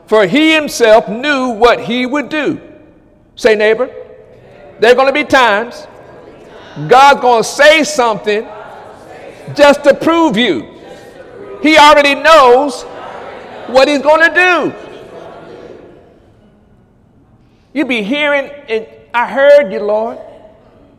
For 0.08 0.26
he 0.26 0.54
himself 0.54 1.08
knew 1.08 1.50
what 1.50 1.80
he 1.80 2.06
would 2.06 2.30
do. 2.30 2.60
Say, 3.36 3.56
neighbor, 3.56 3.90
there 4.80 4.92
are 4.92 4.96
going 4.96 5.08
to 5.08 5.14
be 5.14 5.24
times 5.24 5.88
God's 6.88 7.22
going 7.22 7.44
to 7.44 7.48
say 7.48 7.84
something 7.84 8.48
just 9.56 9.84
to 9.84 9.94
prove 9.94 10.38
you. 10.38 10.80
He 11.62 11.78
already 11.78 12.16
knows 12.16 12.84
what 13.68 13.88
he's 13.88 14.02
going 14.02 14.28
to 14.30 14.34
do. 14.34 14.74
You 17.74 17.86
be 17.86 18.04
hearing, 18.04 18.50
and 18.68 18.88
I 19.14 19.28
heard 19.30 19.72
you, 19.72 19.80
Lord, 19.80 20.18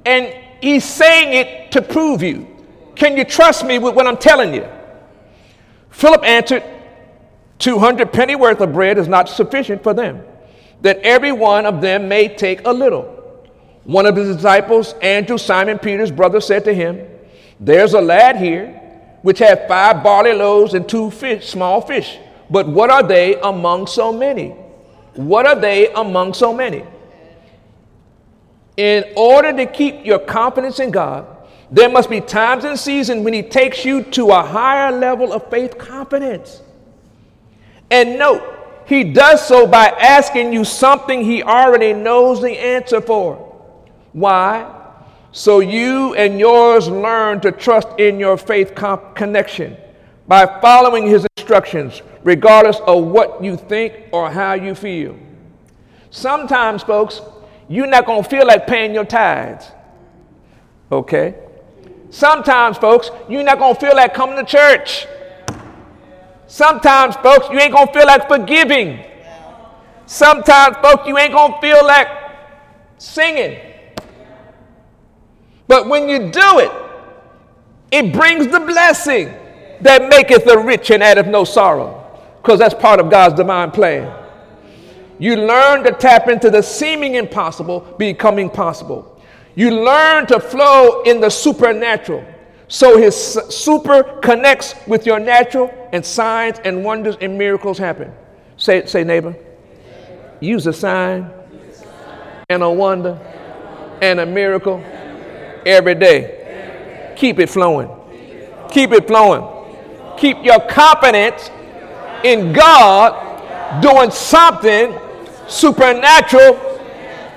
and 0.06 0.34
he's 0.60 0.84
saying 0.84 1.34
it 1.34 1.72
to 1.72 1.82
prove 1.82 2.22
you. 2.22 2.48
Can 2.94 3.16
you 3.16 3.24
trust 3.24 3.64
me 3.64 3.78
with 3.78 3.94
what 3.94 4.06
I'm 4.06 4.16
telling 4.16 4.54
you? 4.54 4.66
Philip 5.92 6.24
answered, 6.24 6.64
200 7.58 8.12
penny 8.12 8.34
worth 8.34 8.60
of 8.60 8.72
bread 8.72 8.98
is 8.98 9.06
not 9.06 9.28
sufficient 9.28 9.82
for 9.82 9.94
them, 9.94 10.24
that 10.80 10.98
every 10.98 11.30
one 11.30 11.64
of 11.64 11.80
them 11.80 12.08
may 12.08 12.28
take 12.28 12.66
a 12.66 12.72
little. 12.72 13.04
One 13.84 14.06
of 14.06 14.16
his 14.16 14.34
disciples, 14.36 14.94
Andrew, 14.94 15.38
Simon 15.38 15.78
Peter's 15.78 16.10
brother, 16.10 16.40
said 16.40 16.64
to 16.64 16.74
him, 16.74 17.06
there's 17.60 17.94
a 17.94 18.00
lad 18.00 18.36
here 18.36 18.68
which 19.22 19.38
had 19.38 19.68
five 19.68 20.02
barley 20.02 20.32
loaves 20.32 20.74
and 20.74 20.88
two 20.88 21.10
fish, 21.12 21.48
small 21.48 21.80
fish, 21.80 22.18
But 22.50 22.68
what 22.68 22.90
are 22.90 23.02
they 23.02 23.40
among 23.40 23.86
so 23.86 24.12
many? 24.12 24.50
What 25.14 25.46
are 25.46 25.54
they 25.54 25.92
among 25.92 26.34
so 26.34 26.52
many? 26.52 26.84
In 28.76 29.04
order 29.16 29.52
to 29.52 29.66
keep 29.66 30.04
your 30.04 30.18
confidence 30.18 30.80
in 30.80 30.90
God, 30.90 31.26
there 31.72 31.88
must 31.88 32.10
be 32.10 32.20
times 32.20 32.64
and 32.64 32.78
seasons 32.78 33.24
when 33.24 33.32
He 33.32 33.42
takes 33.42 33.82
you 33.82 34.02
to 34.02 34.28
a 34.28 34.42
higher 34.42 34.92
level 34.92 35.32
of 35.32 35.48
faith 35.48 35.78
confidence. 35.78 36.60
And 37.90 38.18
note, 38.18 38.42
He 38.86 39.04
does 39.04 39.44
so 39.46 39.66
by 39.66 39.86
asking 39.88 40.52
you 40.52 40.64
something 40.64 41.24
He 41.24 41.42
already 41.42 41.94
knows 41.94 42.42
the 42.42 42.50
answer 42.50 43.00
for. 43.00 43.36
Why? 44.12 44.80
So 45.32 45.60
you 45.60 46.14
and 46.14 46.38
yours 46.38 46.88
learn 46.88 47.40
to 47.40 47.50
trust 47.50 47.88
in 47.98 48.20
your 48.20 48.36
faith 48.36 48.74
comp- 48.74 49.16
connection 49.16 49.78
by 50.28 50.44
following 50.60 51.06
His 51.06 51.26
instructions, 51.38 52.02
regardless 52.22 52.80
of 52.86 53.04
what 53.04 53.42
you 53.42 53.56
think 53.56 54.08
or 54.12 54.30
how 54.30 54.52
you 54.52 54.74
feel. 54.74 55.16
Sometimes, 56.10 56.82
folks, 56.82 57.22
you're 57.66 57.86
not 57.86 58.04
going 58.04 58.22
to 58.22 58.28
feel 58.28 58.46
like 58.46 58.66
paying 58.66 58.92
your 58.92 59.06
tithes. 59.06 59.72
Okay? 60.90 61.41
Sometimes, 62.12 62.76
folks, 62.76 63.10
you're 63.26 63.42
not 63.42 63.58
going 63.58 63.74
to 63.74 63.80
feel 63.80 63.96
like 63.96 64.12
coming 64.12 64.36
to 64.36 64.44
church. 64.44 65.06
Sometimes, 66.46 67.16
folks, 67.16 67.48
you 67.50 67.58
ain't 67.58 67.72
going 67.72 67.86
to 67.86 67.92
feel 67.94 68.06
like 68.06 68.28
forgiving. 68.28 69.02
Sometimes, 70.04 70.76
folks, 70.82 71.08
you 71.08 71.16
ain't 71.16 71.32
going 71.32 71.54
to 71.54 71.60
feel 71.62 71.82
like 71.86 72.08
singing. 72.98 73.58
But 75.66 75.88
when 75.88 76.06
you 76.06 76.30
do 76.30 76.58
it, 76.58 76.70
it 77.90 78.12
brings 78.12 78.46
the 78.48 78.60
blessing 78.60 79.34
that 79.80 80.06
maketh 80.10 80.44
the 80.44 80.58
rich 80.58 80.90
and 80.90 81.02
addeth 81.02 81.26
no 81.26 81.44
sorrow, 81.44 82.20
because 82.42 82.58
that's 82.58 82.74
part 82.74 83.00
of 83.00 83.10
God's 83.10 83.36
divine 83.36 83.70
plan. 83.70 84.14
You 85.18 85.36
learn 85.36 85.82
to 85.84 85.92
tap 85.92 86.28
into 86.28 86.50
the 86.50 86.60
seeming 86.60 87.14
impossible 87.14 87.80
becoming 87.98 88.50
possible. 88.50 89.11
You 89.54 89.70
learn 89.84 90.26
to 90.26 90.40
flow 90.40 91.02
in 91.02 91.20
the 91.20 91.30
supernatural. 91.30 92.24
So 92.68 92.96
his 92.96 93.14
super 93.50 94.02
connects 94.22 94.74
with 94.86 95.04
your 95.04 95.20
natural, 95.20 95.70
and 95.92 96.04
signs 96.04 96.58
and 96.64 96.82
wonders 96.82 97.16
and 97.20 97.36
miracles 97.36 97.76
happen. 97.76 98.12
Say, 98.56 98.86
say 98.86 99.04
neighbor. 99.04 99.36
Use 100.40 100.66
a 100.66 100.72
sign 100.72 101.30
and 102.48 102.62
a 102.62 102.70
wonder 102.70 103.18
and 104.00 104.20
a 104.20 104.26
miracle 104.26 104.82
every 105.66 105.94
day. 105.94 107.12
Keep 107.16 107.40
it 107.40 107.50
flowing. 107.50 107.90
Keep 108.70 108.92
it 108.92 109.06
flowing. 109.06 109.46
Keep 110.16 110.42
your 110.42 110.60
confidence 110.60 111.50
in 112.24 112.52
God 112.52 113.82
doing 113.82 114.10
something 114.10 114.98
supernatural 115.46 116.58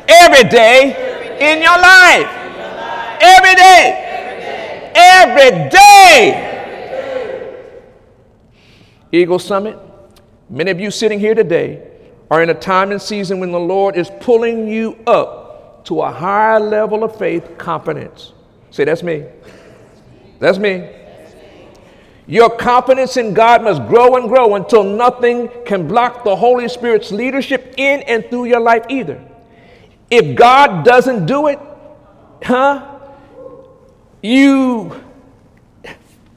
every 0.08 0.50
day 0.50 1.15
in 1.40 1.62
your 1.62 1.78
life. 1.78 2.28
Every 3.22 3.56
day. 3.56 4.92
Every 4.96 5.70
day. 5.70 6.52
Eagle 9.12 9.40
Summit, 9.40 9.78
many 10.50 10.72
of 10.72 10.80
you 10.80 10.92
sitting 10.92 11.20
here 11.20 11.36
today 11.36 11.88
are 12.30 12.42
in 12.44 12.50
a 12.50 12.54
time 12.54 12.92
and 12.92 13.02
season 13.02 13.40
when 13.40 13.52
the 13.52 13.60
Lord 13.60 13.96
is 13.96 14.12
pulling 14.20 14.68
you 14.68 14.98
up 15.08 15.86
to 15.86 16.02
a 16.02 16.12
higher 16.12 16.60
level 16.60 17.04
of 17.04 17.16
faith 17.18 17.58
confidence. 17.58 18.34
Say, 18.72 18.84
that's 18.84 19.04
me. 19.04 19.26
That's 20.40 20.58
me. 20.58 20.90
Your 22.28 22.50
confidence 22.50 23.18
in 23.18 23.34
God 23.34 23.64
must 23.64 23.86
grow 23.88 24.16
and 24.16 24.28
grow 24.28 24.56
until 24.56 24.84
nothing 24.84 25.50
can 25.66 25.88
block 25.88 26.24
the 26.24 26.36
Holy 26.36 26.68
Spirit's 26.68 27.12
leadership 27.12 27.76
in 27.78 28.02
and 28.02 28.26
through 28.30 28.46
your 28.46 28.60
life 28.60 28.86
either. 28.90 29.24
If 30.10 30.36
God 30.36 30.86
doesn't 30.86 31.26
do 31.26 31.48
it, 31.48 31.60
huh? 32.44 33.00
You, 34.22 35.04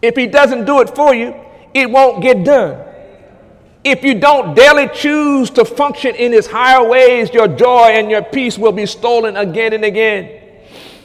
if 0.03 0.17
He 0.17 0.27
doesn't 0.27 0.65
do 0.65 0.81
it 0.81 0.95
for 0.95 1.15
you, 1.15 1.35
it 1.75 1.91
won't 1.91 2.23
get 2.23 2.45
done. 2.45 2.85
If 3.85 4.03
you 4.03 4.19
don't 4.19 4.55
daily 4.55 4.89
choose 4.89 5.51
to 5.51 5.65
function 5.65 6.15
in 6.15 6.33
His 6.33 6.47
higher 6.47 6.87
ways, 6.87 7.33
your 7.33 7.49
joy 7.49 7.89
and 7.93 8.11
your 8.11 8.23
peace 8.23 8.59
will 8.59 8.73
be 8.73 8.87
stolen 8.87 9.37
again 9.37 9.73
and 9.73 9.85
again. 9.85 10.43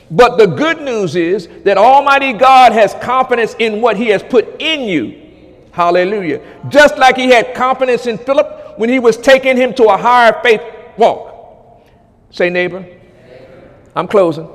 But 0.10 0.38
the 0.38 0.46
good 0.46 0.82
news 0.82 1.16
is 1.16 1.48
that 1.64 1.78
Almighty 1.78 2.34
God 2.34 2.72
has 2.72 2.94
confidence 2.96 3.56
in 3.60 3.82
what 3.82 3.98
He 3.98 4.08
has 4.08 4.22
put 4.22 4.62
in 4.62 4.82
you. 4.82 5.20
Hallelujah. 5.72 6.42
Just 6.70 6.98
like 6.98 7.16
He 7.16 7.30
had 7.30 7.56
confidence 7.56 8.06
in 8.08 8.18
Philip 8.18 8.78
when 8.78 8.90
He 8.90 9.00
was 9.00 9.18
taking 9.18 9.58
him 9.58 9.74
to 9.76 9.86
a 9.86 9.98
higher 9.98 10.40
faith 10.44 10.62
walk. 10.98 11.33
Say, 12.34 12.50
neighbor, 12.50 12.84
I'm 13.96 14.08
closing. 14.08 14.50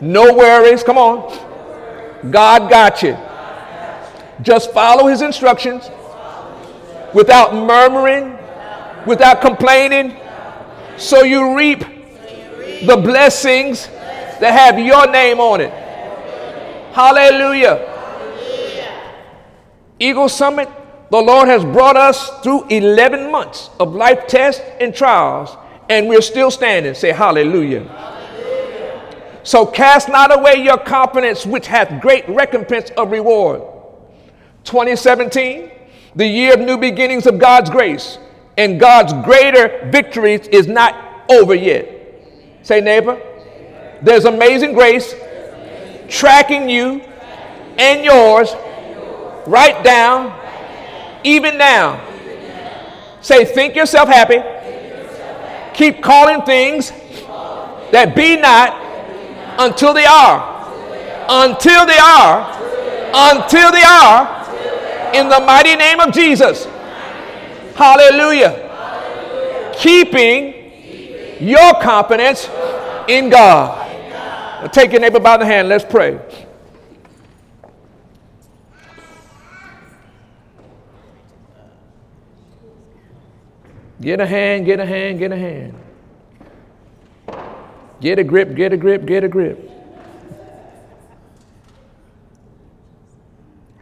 No 0.00 0.32
worries. 0.32 0.82
Come 0.82 0.96
on. 0.96 2.30
God 2.30 2.70
got 2.70 3.02
you. 3.02 3.16
Just 4.40 4.72
follow 4.72 5.06
His 5.06 5.20
instructions 5.20 5.90
without 7.12 7.54
murmuring, 7.54 8.38
without 9.06 9.42
complaining, 9.42 10.16
so 10.96 11.24
you 11.24 11.54
reap 11.56 11.80
the 11.80 12.96
blessings 12.96 13.86
that 14.40 14.52
have 14.52 14.78
your 14.78 15.10
name 15.10 15.40
on 15.40 15.60
it. 15.60 15.72
Hallelujah. 16.94 17.84
Eagle 19.98 20.28
Summit, 20.28 20.70
the 21.10 21.20
Lord 21.20 21.48
has 21.48 21.64
brought 21.64 21.96
us 21.96 22.30
through 22.42 22.66
11 22.68 23.30
months 23.30 23.68
of 23.78 23.94
life 23.94 24.26
tests 24.26 24.62
and 24.80 24.94
trials, 24.94 25.56
and 25.88 26.08
we're 26.08 26.20
still 26.22 26.50
standing. 26.50 26.94
Say 26.94 27.12
hallelujah. 27.12 27.84
hallelujah. 27.84 28.18
So 29.42 29.64
cast 29.64 30.08
not 30.08 30.36
away 30.36 30.62
your 30.62 30.78
confidence, 30.78 31.46
which 31.46 31.66
hath 31.66 32.00
great 32.02 32.28
recompense 32.28 32.90
of 32.96 33.10
reward. 33.10 33.62
2017, 34.64 35.70
the 36.14 36.26
year 36.26 36.54
of 36.54 36.60
new 36.60 36.76
beginnings 36.76 37.26
of 37.26 37.38
God's 37.38 37.70
grace, 37.70 38.18
and 38.58 38.78
God's 38.78 39.12
greater 39.24 39.88
victories 39.90 40.46
is 40.48 40.66
not 40.66 41.24
over 41.30 41.54
yet. 41.54 41.88
Say, 42.62 42.80
neighbor, 42.80 43.20
there's 44.02 44.24
amazing 44.24 44.74
grace 44.74 45.14
tracking 46.08 46.68
you 46.68 47.00
and 47.78 48.04
yours 48.04 48.54
right 49.46 49.82
down, 49.84 50.38
even 51.24 51.56
now. 51.56 52.04
Say, 53.20 53.44
think 53.44 53.74
yourself 53.74 54.08
happy. 54.08 54.42
Keep 55.78 56.02
calling 56.02 56.42
things 56.42 56.90
that 57.92 58.12
be 58.16 58.36
not 58.36 58.74
until 59.60 59.94
they 59.94 60.06
are. 60.06 60.42
Until 61.28 61.86
they 61.86 61.98
are. 61.98 62.50
Until 63.14 63.70
they 63.70 63.84
are. 63.86 65.14
In 65.14 65.28
the 65.28 65.38
mighty 65.38 65.76
name 65.76 66.00
of 66.00 66.12
Jesus. 66.12 66.66
Hallelujah. 67.76 69.70
Keeping 69.78 71.38
your 71.38 71.74
confidence 71.80 72.48
in 73.06 73.30
God. 73.30 74.72
Take 74.72 74.90
your 74.90 75.00
neighbor 75.00 75.20
by 75.20 75.36
the 75.36 75.46
hand. 75.46 75.68
Let's 75.68 75.84
pray. 75.84 76.18
Get 84.00 84.20
a 84.20 84.26
hand, 84.26 84.64
get 84.64 84.78
a 84.78 84.86
hand, 84.86 85.18
get 85.18 85.32
a 85.32 85.36
hand. 85.36 85.74
Get 88.00 88.18
a 88.18 88.24
grip, 88.24 88.54
get 88.54 88.72
a 88.72 88.76
grip, 88.76 89.06
get 89.06 89.24
a 89.24 89.28
grip. 89.28 89.70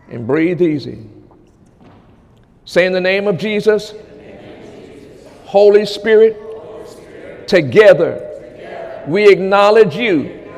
And 0.08 0.26
breathe 0.26 0.62
easy. 0.62 1.06
Say 2.64 2.86
in 2.86 2.92
the 2.92 3.00
name 3.00 3.26
of 3.26 3.36
Jesus, 3.36 3.94
Holy 5.44 5.84
Spirit, 5.84 7.46
together, 7.46 9.04
we 9.06 9.30
acknowledge 9.30 9.94
you 9.96 10.50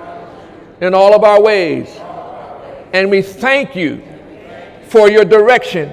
in 0.80 0.94
all 0.94 1.14
of 1.14 1.24
our 1.24 1.40
ways. 1.40 1.88
And 2.92 3.10
we 3.10 3.22
thank 3.22 3.74
you 3.74 4.02
for 4.88 5.10
your 5.10 5.24
direction 5.24 5.90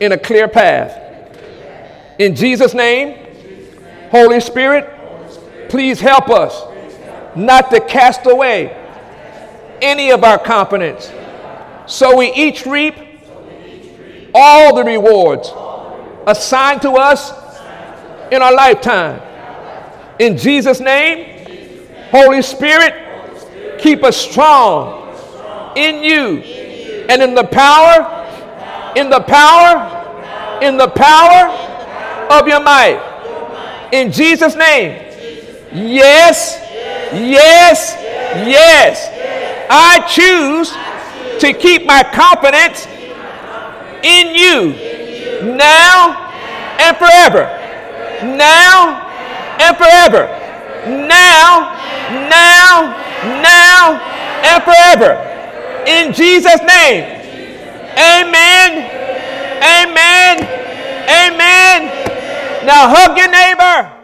in 0.00 0.12
a 0.12 0.18
clear 0.18 0.48
path. 0.48 1.05
In 2.18 2.34
Jesus' 2.34 2.74
name, 2.74 3.18
Holy 4.10 4.40
Spirit, 4.40 4.90
please 5.68 6.00
help 6.00 6.30
us 6.30 6.62
not 7.36 7.70
to 7.70 7.80
cast 7.80 8.26
away 8.26 8.74
any 9.82 10.10
of 10.10 10.24
our 10.24 10.38
confidence. 10.38 11.12
So 11.86 12.16
we 12.16 12.32
each 12.32 12.64
reap 12.64 12.94
all 14.34 14.74
the 14.74 14.84
rewards 14.84 15.52
assigned 16.26 16.82
to 16.82 16.92
us 16.92 17.32
in 18.32 18.40
our 18.42 18.54
lifetime. 18.54 19.20
In 20.18 20.38
Jesus' 20.38 20.80
name, 20.80 21.46
Holy 22.10 22.40
Spirit, 22.40 23.78
keep 23.78 24.02
us 24.02 24.16
strong 24.16 25.14
in 25.76 26.02
you 26.02 26.38
and 27.08 27.22
in 27.22 27.34
the 27.34 27.44
power, 27.44 28.92
in 28.96 29.10
the 29.10 29.20
power 29.20 29.96
in 30.62 30.76
the 30.76 30.88
power 30.88 31.65
of 32.30 32.46
your 32.48 32.60
might. 32.60 33.88
In 33.92 34.10
Jesus' 34.12 34.54
name. 34.56 35.02
Yes, 35.72 36.58
yes, 37.12 37.94
yes. 38.46 39.12
I 39.68 40.00
choose 40.06 40.70
to 41.40 41.52
keep 41.52 41.84
my 41.84 42.02
confidence 42.02 42.86
in 44.02 44.34
you 44.34 45.54
now 45.56 46.32
and 46.78 46.96
forever. 46.96 47.44
Now 48.36 49.06
and 49.60 49.76
forever. 49.76 50.26
Now, 50.86 51.74
now, 52.30 52.94
now, 53.42 54.00
and 54.44 54.62
forever. 54.62 55.22
In 55.86 56.12
Jesus' 56.12 56.60
name. 56.60 57.04
Amen. 57.98 58.96
Amen. 59.62 60.38
Amen. 61.08 62.05
Now 62.66 62.88
hug 62.90 63.16
your 63.16 63.30
neighbor. 63.30 63.95